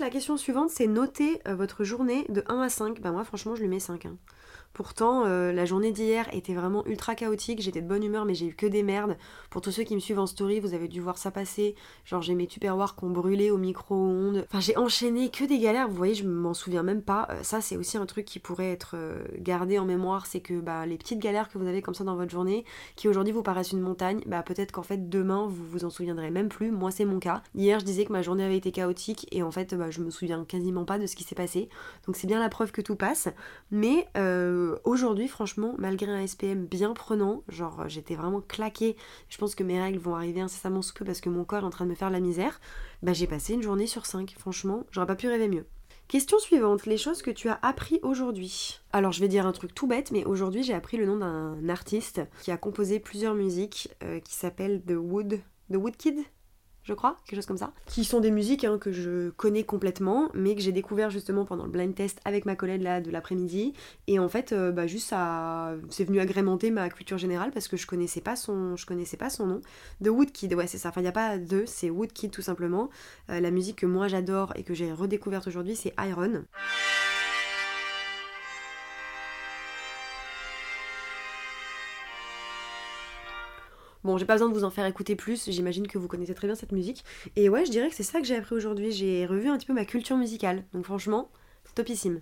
La 0.00 0.08
question 0.08 0.38
suivante, 0.38 0.70
c'est 0.70 0.86
noter 0.86 1.42
euh, 1.46 1.54
votre 1.54 1.84
journée 1.84 2.24
de 2.30 2.42
1 2.48 2.62
à 2.62 2.70
5. 2.70 3.02
Bah 3.02 3.10
moi 3.12 3.22
franchement 3.22 3.54
je 3.54 3.60
lui 3.60 3.68
mets 3.68 3.80
5. 3.80 4.08
Pourtant, 4.72 5.24
euh, 5.26 5.52
la 5.52 5.64
journée 5.64 5.90
d'hier 5.90 6.28
était 6.32 6.54
vraiment 6.54 6.86
ultra 6.86 7.16
chaotique. 7.16 7.60
J'étais 7.60 7.82
de 7.82 7.88
bonne 7.88 8.04
humeur, 8.04 8.24
mais 8.24 8.34
j'ai 8.34 8.46
eu 8.46 8.54
que 8.54 8.66
des 8.66 8.84
merdes. 8.84 9.16
Pour 9.50 9.62
tous 9.62 9.72
ceux 9.72 9.82
qui 9.82 9.96
me 9.96 10.00
suivent 10.00 10.20
en 10.20 10.26
story, 10.26 10.60
vous 10.60 10.74
avez 10.74 10.86
dû 10.86 11.00
voir 11.00 11.18
ça 11.18 11.32
passer. 11.32 11.74
Genre, 12.04 12.22
j'ai 12.22 12.36
mes 12.36 12.46
tupperwares 12.46 12.94
qui 12.94 13.04
ont 13.04 13.10
brûlé 13.10 13.50
au 13.50 13.58
micro-ondes. 13.58 14.44
Enfin, 14.48 14.60
j'ai 14.60 14.76
enchaîné 14.76 15.28
que 15.28 15.44
des 15.44 15.58
galères. 15.58 15.88
Vous 15.88 15.96
voyez, 15.96 16.14
je 16.14 16.26
m'en 16.26 16.54
souviens 16.54 16.84
même 16.84 17.02
pas. 17.02 17.26
Euh, 17.30 17.42
ça, 17.42 17.60
c'est 17.60 17.76
aussi 17.76 17.96
un 17.96 18.06
truc 18.06 18.24
qui 18.24 18.38
pourrait 18.38 18.70
être 18.70 18.96
gardé 19.38 19.78
en 19.78 19.84
mémoire. 19.84 20.26
C'est 20.26 20.40
que 20.40 20.60
bah, 20.60 20.86
les 20.86 20.96
petites 20.96 21.18
galères 21.18 21.48
que 21.48 21.58
vous 21.58 21.66
avez 21.66 21.82
comme 21.82 21.94
ça 21.94 22.04
dans 22.04 22.14
votre 22.14 22.30
journée, 22.30 22.64
qui 22.94 23.08
aujourd'hui 23.08 23.32
vous 23.32 23.42
paraissent 23.42 23.72
une 23.72 23.80
montagne, 23.80 24.22
bah, 24.26 24.44
peut-être 24.44 24.70
qu'en 24.70 24.84
fait, 24.84 25.08
demain, 25.08 25.46
vous 25.48 25.66
vous 25.66 25.84
en 25.84 25.90
souviendrez 25.90 26.30
même 26.30 26.48
plus. 26.48 26.70
Moi, 26.70 26.92
c'est 26.92 27.04
mon 27.04 27.18
cas. 27.18 27.42
Hier, 27.56 27.80
je 27.80 27.84
disais 27.84 28.04
que 28.04 28.12
ma 28.12 28.22
journée 28.22 28.44
avait 28.44 28.56
été 28.56 28.70
chaotique 28.70 29.26
et 29.32 29.42
en 29.42 29.50
fait, 29.50 29.74
bah, 29.74 29.89
je 29.90 30.00
me 30.00 30.10
souviens 30.10 30.44
quasiment 30.44 30.84
pas 30.84 30.98
de 30.98 31.06
ce 31.06 31.16
qui 31.16 31.24
s'est 31.24 31.34
passé. 31.34 31.68
Donc, 32.06 32.16
c'est 32.16 32.26
bien 32.26 32.40
la 32.40 32.48
preuve 32.48 32.72
que 32.72 32.80
tout 32.80 32.96
passe. 32.96 33.28
Mais. 33.70 34.06
Euh, 34.16 34.76
aujourd'hui, 34.84 35.28
franchement, 35.28 35.74
malgré 35.78 36.10
un 36.10 36.26
SPM 36.26 36.66
bien 36.66 36.92
prenant, 36.92 37.42
genre 37.48 37.88
j'étais 37.88 38.14
vraiment 38.14 38.40
claquée, 38.40 38.96
je 39.28 39.38
pense 39.38 39.54
que 39.54 39.64
mes 39.64 39.80
règles 39.80 39.98
vont 39.98 40.14
arriver 40.14 40.40
incessamment 40.40 40.82
sous 40.82 40.94
peu 40.94 41.04
parce 41.04 41.20
que 41.20 41.28
mon 41.28 41.44
corps 41.44 41.60
est 41.60 41.66
en 41.66 41.70
train 41.70 41.84
de 41.84 41.90
me 41.90 41.94
faire 41.94 42.10
la 42.10 42.20
misère, 42.20 42.60
bah 43.02 43.12
j'ai 43.12 43.26
passé 43.26 43.54
une 43.54 43.62
journée 43.62 43.86
sur 43.86 44.06
5. 44.06 44.34
Franchement, 44.38 44.84
j'aurais 44.90 45.06
pas 45.06 45.16
pu 45.16 45.28
rêver 45.28 45.48
mieux. 45.48 45.66
Question 46.08 46.38
suivante, 46.40 46.86
les 46.86 46.96
choses 46.96 47.22
que 47.22 47.30
tu 47.30 47.48
as 47.48 47.58
appris 47.62 48.00
aujourd'hui. 48.02 48.80
Alors 48.92 49.12
je 49.12 49.20
vais 49.20 49.28
dire 49.28 49.46
un 49.46 49.52
truc 49.52 49.74
tout 49.74 49.86
bête, 49.86 50.10
mais 50.10 50.24
aujourd'hui 50.24 50.64
j'ai 50.64 50.74
appris 50.74 50.96
le 50.96 51.06
nom 51.06 51.16
d'un 51.18 51.68
artiste 51.68 52.20
qui 52.42 52.50
a 52.50 52.56
composé 52.56 52.98
plusieurs 52.98 53.34
musiques 53.34 53.90
euh, 54.02 54.18
qui 54.18 54.34
s'appelle 54.34 54.82
The 54.82 54.96
Wood, 54.96 55.40
The 55.72 55.76
Wood 55.76 55.96
Kid, 55.96 56.18
je 56.90 56.94
crois, 56.96 57.16
quelque 57.24 57.36
chose 57.36 57.46
comme 57.46 57.56
ça, 57.56 57.72
qui 57.86 58.04
sont 58.04 58.18
des 58.18 58.32
musiques 58.32 58.64
hein, 58.64 58.76
que 58.76 58.90
je 58.90 59.30
connais 59.30 59.62
complètement, 59.62 60.28
mais 60.34 60.56
que 60.56 60.60
j'ai 60.60 60.72
découvert 60.72 61.08
justement 61.08 61.44
pendant 61.44 61.64
le 61.64 61.70
blind 61.70 61.94
test 61.94 62.20
avec 62.24 62.46
ma 62.46 62.56
collègue 62.56 62.82
là 62.82 63.00
de 63.00 63.12
l'après-midi. 63.12 63.74
Et 64.08 64.18
en 64.18 64.28
fait, 64.28 64.52
euh, 64.52 64.72
bah, 64.72 64.88
juste 64.88 65.08
ça, 65.08 65.72
c'est 65.88 66.04
venu 66.04 66.18
agrémenter 66.18 66.72
ma 66.72 66.90
culture 66.90 67.16
générale 67.16 67.52
parce 67.52 67.68
que 67.68 67.76
je 67.76 67.86
connaissais 67.86 68.20
pas 68.20 68.34
son, 68.34 68.74
je 68.76 68.86
connaissais 68.86 69.16
pas 69.16 69.30
son 69.30 69.46
nom. 69.46 69.60
The 70.02 70.08
Woodkid, 70.08 70.52
ouais 70.54 70.66
c'est 70.66 70.78
ça. 70.78 70.88
Enfin 70.88 71.00
il 71.00 71.04
n'y 71.04 71.08
a 71.08 71.12
pas 71.12 71.38
de, 71.38 71.62
c'est 71.64 71.90
Woodkid 71.90 72.32
tout 72.32 72.42
simplement. 72.42 72.90
Euh, 73.30 73.38
la 73.38 73.52
musique 73.52 73.76
que 73.76 73.86
moi 73.86 74.08
j'adore 74.08 74.52
et 74.56 74.64
que 74.64 74.74
j'ai 74.74 74.92
redécouverte 74.92 75.46
aujourd'hui, 75.46 75.76
c'est 75.76 75.94
Iron. 76.00 76.42
Bon, 84.02 84.16
j'ai 84.16 84.24
pas 84.24 84.34
besoin 84.34 84.48
de 84.48 84.54
vous 84.54 84.64
en 84.64 84.70
faire 84.70 84.86
écouter 84.86 85.14
plus, 85.14 85.50
j'imagine 85.50 85.86
que 85.86 85.98
vous 85.98 86.08
connaissez 86.08 86.34
très 86.34 86.46
bien 86.46 86.54
cette 86.54 86.72
musique. 86.72 87.04
Et 87.36 87.48
ouais, 87.48 87.66
je 87.66 87.70
dirais 87.70 87.88
que 87.90 87.94
c'est 87.94 88.02
ça 88.02 88.20
que 88.20 88.26
j'ai 88.26 88.36
appris 88.36 88.54
aujourd'hui. 88.54 88.92
J'ai 88.92 89.26
revu 89.26 89.48
un 89.48 89.58
petit 89.58 89.66
peu 89.66 89.74
ma 89.74 89.84
culture 89.84 90.16
musicale. 90.16 90.64
Donc 90.72 90.84
franchement, 90.84 91.30
topissime. 91.74 92.20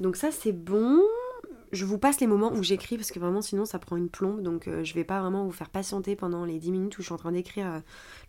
Donc 0.00 0.16
ça, 0.16 0.30
c'est 0.32 0.52
bon. 0.52 1.00
Je 1.72 1.84
vous 1.84 1.98
passe 1.98 2.20
les 2.20 2.26
moments 2.26 2.52
où 2.52 2.64
j'écris 2.64 2.96
parce 2.96 3.12
que 3.12 3.20
vraiment 3.20 3.42
sinon 3.42 3.64
ça 3.64 3.78
prend 3.78 3.96
une 3.96 4.08
plombe 4.08 4.42
donc 4.42 4.66
euh, 4.66 4.82
je 4.82 4.92
vais 4.92 5.04
pas 5.04 5.20
vraiment 5.20 5.44
vous 5.44 5.52
faire 5.52 5.70
patienter 5.70 6.16
pendant 6.16 6.44
les 6.44 6.58
10 6.58 6.72
minutes 6.72 6.98
où 6.98 7.02
je 7.02 7.06
suis 7.06 7.14
en 7.14 7.16
train 7.16 7.30
d'écrire 7.30 7.66
euh, 7.68 7.78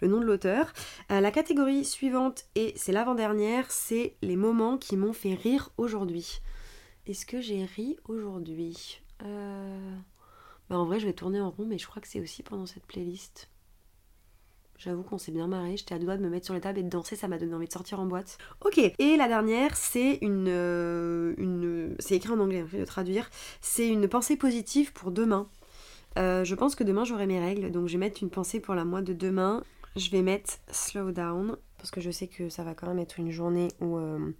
le 0.01 0.09
nom 0.09 0.19
de 0.19 0.25
l'auteur. 0.25 0.71
Euh, 1.11 1.21
la 1.21 1.31
catégorie 1.31 1.83
suivante 1.83 2.45
et 2.53 2.71
c'est 2.75 2.91
l'avant-dernière, 2.91 3.71
c'est 3.71 4.15
les 4.21 4.35
moments 4.35 4.77
qui 4.77 4.95
m'ont 4.95 5.13
fait 5.13 5.33
rire 5.33 5.71
aujourd'hui. 5.77 6.39
Est-ce 7.07 7.25
que 7.25 7.41
j'ai 7.41 7.65
ri 7.65 7.97
aujourd'hui? 8.07 9.01
Euh... 9.23 9.95
Bah, 10.71 10.77
en 10.77 10.85
vrai, 10.85 11.01
je 11.01 11.05
vais 11.05 11.11
tourner 11.11 11.41
en 11.41 11.49
rond, 11.49 11.65
mais 11.65 11.77
je 11.77 11.85
crois 11.85 12.01
que 12.01 12.07
c'est 12.07 12.21
aussi 12.21 12.43
pendant 12.43 12.65
cette 12.65 12.85
playlist. 12.85 13.49
J'avoue 14.77 15.03
qu'on 15.03 15.17
s'est 15.17 15.33
bien 15.33 15.45
marré. 15.45 15.75
J'étais 15.75 15.93
à 15.93 15.99
deux 15.99 16.05
doigts 16.05 16.15
de 16.15 16.23
me 16.23 16.29
mettre 16.29 16.45
sur 16.45 16.53
les 16.53 16.61
tables 16.61 16.79
et 16.79 16.83
de 16.83 16.87
danser. 16.87 17.17
Ça 17.17 17.27
m'a 17.27 17.37
donné 17.37 17.53
envie 17.53 17.67
de 17.67 17.73
sortir 17.73 17.99
en 17.99 18.05
boîte. 18.05 18.37
Ok. 18.63 18.77
Et 18.77 19.17
la 19.17 19.27
dernière, 19.27 19.75
c'est 19.75 20.19
une, 20.21 20.47
euh, 20.47 21.93
c'est 21.99 22.15
écrit 22.15 22.31
en 22.31 22.39
anglais. 22.39 22.63
Je 22.65 22.71
vais 22.71 22.79
le 22.79 22.85
traduire. 22.85 23.29
C'est 23.59 23.85
une 23.85 24.07
pensée 24.07 24.37
positive 24.37 24.93
pour 24.93 25.11
demain. 25.11 25.49
Euh, 26.17 26.45
je 26.45 26.55
pense 26.55 26.75
que 26.75 26.85
demain 26.85 27.03
j'aurai 27.03 27.27
mes 27.27 27.39
règles, 27.41 27.69
donc 27.71 27.87
je 27.87 27.93
vais 27.93 27.99
mettre 27.99 28.23
une 28.23 28.29
pensée 28.29 28.61
pour 28.61 28.73
la 28.73 28.85
mois 28.85 29.01
de 29.01 29.11
demain. 29.11 29.65
Je 29.97 30.09
vais 30.09 30.21
mettre 30.21 30.53
slow 30.71 31.11
down 31.11 31.57
parce 31.79 31.91
que 31.91 31.99
je 31.99 32.11
sais 32.11 32.27
que 32.27 32.47
ça 32.47 32.63
va 32.63 32.75
quand 32.75 32.87
même 32.87 32.99
être 32.99 33.19
une 33.19 33.31
journée 33.31 33.67
où 33.81 33.97
euh, 33.97 34.31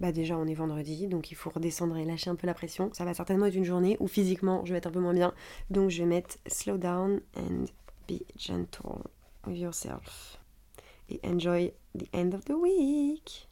bah 0.00 0.12
déjà 0.12 0.36
on 0.36 0.46
est 0.46 0.54
vendredi, 0.54 1.06
donc 1.06 1.30
il 1.30 1.34
faut 1.34 1.50
redescendre 1.50 1.96
et 1.96 2.04
lâcher 2.04 2.30
un 2.30 2.34
peu 2.34 2.46
la 2.46 2.54
pression. 2.54 2.90
Ça 2.92 3.04
va 3.04 3.14
certainement 3.14 3.46
être 3.46 3.54
une 3.54 3.64
journée 3.64 3.96
où 4.00 4.08
physiquement 4.08 4.64
je 4.64 4.72
vais 4.72 4.78
être 4.78 4.86
un 4.86 4.92
peu 4.92 5.00
moins 5.00 5.14
bien, 5.14 5.34
donc 5.70 5.90
je 5.90 6.02
vais 6.02 6.08
mettre 6.08 6.38
slow 6.46 6.78
down 6.78 7.20
and 7.36 7.66
be 8.08 8.22
gentle 8.36 9.02
with 9.46 9.58
yourself 9.58 10.40
et 11.08 11.20
enjoy 11.24 11.72
the 11.94 12.08
end 12.14 12.32
of 12.34 12.44
the 12.44 12.54
week. 12.54 13.49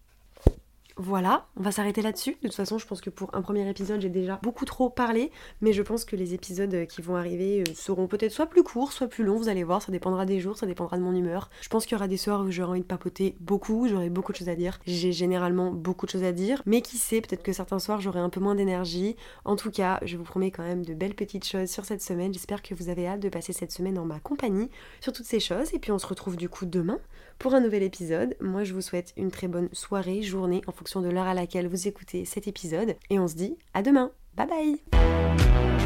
Voilà, 1.00 1.46
on 1.56 1.62
va 1.62 1.70
s'arrêter 1.70 2.02
là-dessus. 2.02 2.36
De 2.42 2.48
toute 2.48 2.56
façon, 2.56 2.76
je 2.76 2.84
pense 2.84 3.00
que 3.00 3.08
pour 3.08 3.32
un 3.32 3.40
premier 3.40 3.68
épisode, 3.70 4.00
j'ai 4.00 4.08
déjà 4.08 4.40
beaucoup 4.42 4.64
trop 4.64 4.90
parlé, 4.90 5.30
mais 5.60 5.72
je 5.72 5.82
pense 5.82 6.04
que 6.04 6.16
les 6.16 6.34
épisodes 6.34 6.74
euh, 6.74 6.86
qui 6.86 7.02
vont 7.02 7.14
arriver 7.14 7.60
euh, 7.60 7.72
seront 7.76 8.08
peut-être 8.08 8.32
soit 8.32 8.46
plus 8.46 8.64
courts, 8.64 8.90
soit 8.90 9.06
plus 9.06 9.22
longs, 9.22 9.36
vous 9.36 9.48
allez 9.48 9.62
voir, 9.62 9.80
ça 9.80 9.92
dépendra 9.92 10.26
des 10.26 10.40
jours, 10.40 10.58
ça 10.58 10.66
dépendra 10.66 10.98
de 10.98 11.02
mon 11.04 11.14
humeur. 11.14 11.50
Je 11.60 11.68
pense 11.68 11.86
qu'il 11.86 11.92
y 11.92 11.94
aura 11.94 12.08
des 12.08 12.16
soirs 12.16 12.40
où 12.40 12.50
j'aurai 12.50 12.70
envie 12.70 12.80
de 12.80 12.84
papoter 12.84 13.36
beaucoup, 13.38 13.86
j'aurai 13.86 14.10
beaucoup 14.10 14.32
de 14.32 14.38
choses 14.38 14.48
à 14.48 14.56
dire. 14.56 14.80
J'ai 14.88 15.12
généralement 15.12 15.70
beaucoup 15.70 16.04
de 16.04 16.10
choses 16.10 16.24
à 16.24 16.32
dire, 16.32 16.64
mais 16.66 16.82
qui 16.82 16.96
sait, 16.96 17.20
peut-être 17.20 17.44
que 17.44 17.52
certains 17.52 17.78
soirs 17.78 18.00
j'aurai 18.00 18.18
un 18.18 18.28
peu 18.28 18.40
moins 18.40 18.56
d'énergie. 18.56 19.14
En 19.44 19.54
tout 19.54 19.70
cas, 19.70 20.00
je 20.02 20.16
vous 20.16 20.24
promets 20.24 20.50
quand 20.50 20.64
même 20.64 20.84
de 20.84 20.94
belles 20.94 21.14
petites 21.14 21.46
choses 21.46 21.70
sur 21.70 21.84
cette 21.84 22.02
semaine. 22.02 22.32
J'espère 22.32 22.60
que 22.60 22.74
vous 22.74 22.88
avez 22.88 23.06
hâte 23.06 23.20
de 23.20 23.28
passer 23.28 23.52
cette 23.52 23.70
semaine 23.70 24.00
en 24.00 24.04
ma 24.04 24.18
compagnie 24.18 24.68
sur 25.00 25.12
toutes 25.12 25.26
ces 25.26 25.38
choses, 25.38 25.72
et 25.74 25.78
puis 25.78 25.92
on 25.92 25.98
se 26.00 26.08
retrouve 26.08 26.36
du 26.36 26.48
coup 26.48 26.66
demain 26.66 26.98
pour 27.38 27.54
un 27.54 27.60
nouvel 27.60 27.82
épisode. 27.82 28.36
Moi, 28.40 28.64
je 28.64 28.74
vous 28.74 28.80
souhaite 28.80 29.12
une 29.16 29.30
très 29.30 29.48
bonne 29.48 29.68
soirée, 29.72 30.22
journée, 30.22 30.62
en 30.66 30.72
fonction 30.72 31.00
de 31.00 31.08
l'heure 31.08 31.26
à 31.26 31.34
laquelle 31.34 31.68
vous 31.68 31.88
écoutez 31.88 32.24
cet 32.24 32.48
épisode. 32.48 32.96
Et 33.10 33.18
on 33.18 33.28
se 33.28 33.34
dit 33.34 33.56
à 33.74 33.82
demain. 33.82 34.12
Bye 34.36 34.46
bye 34.46 35.77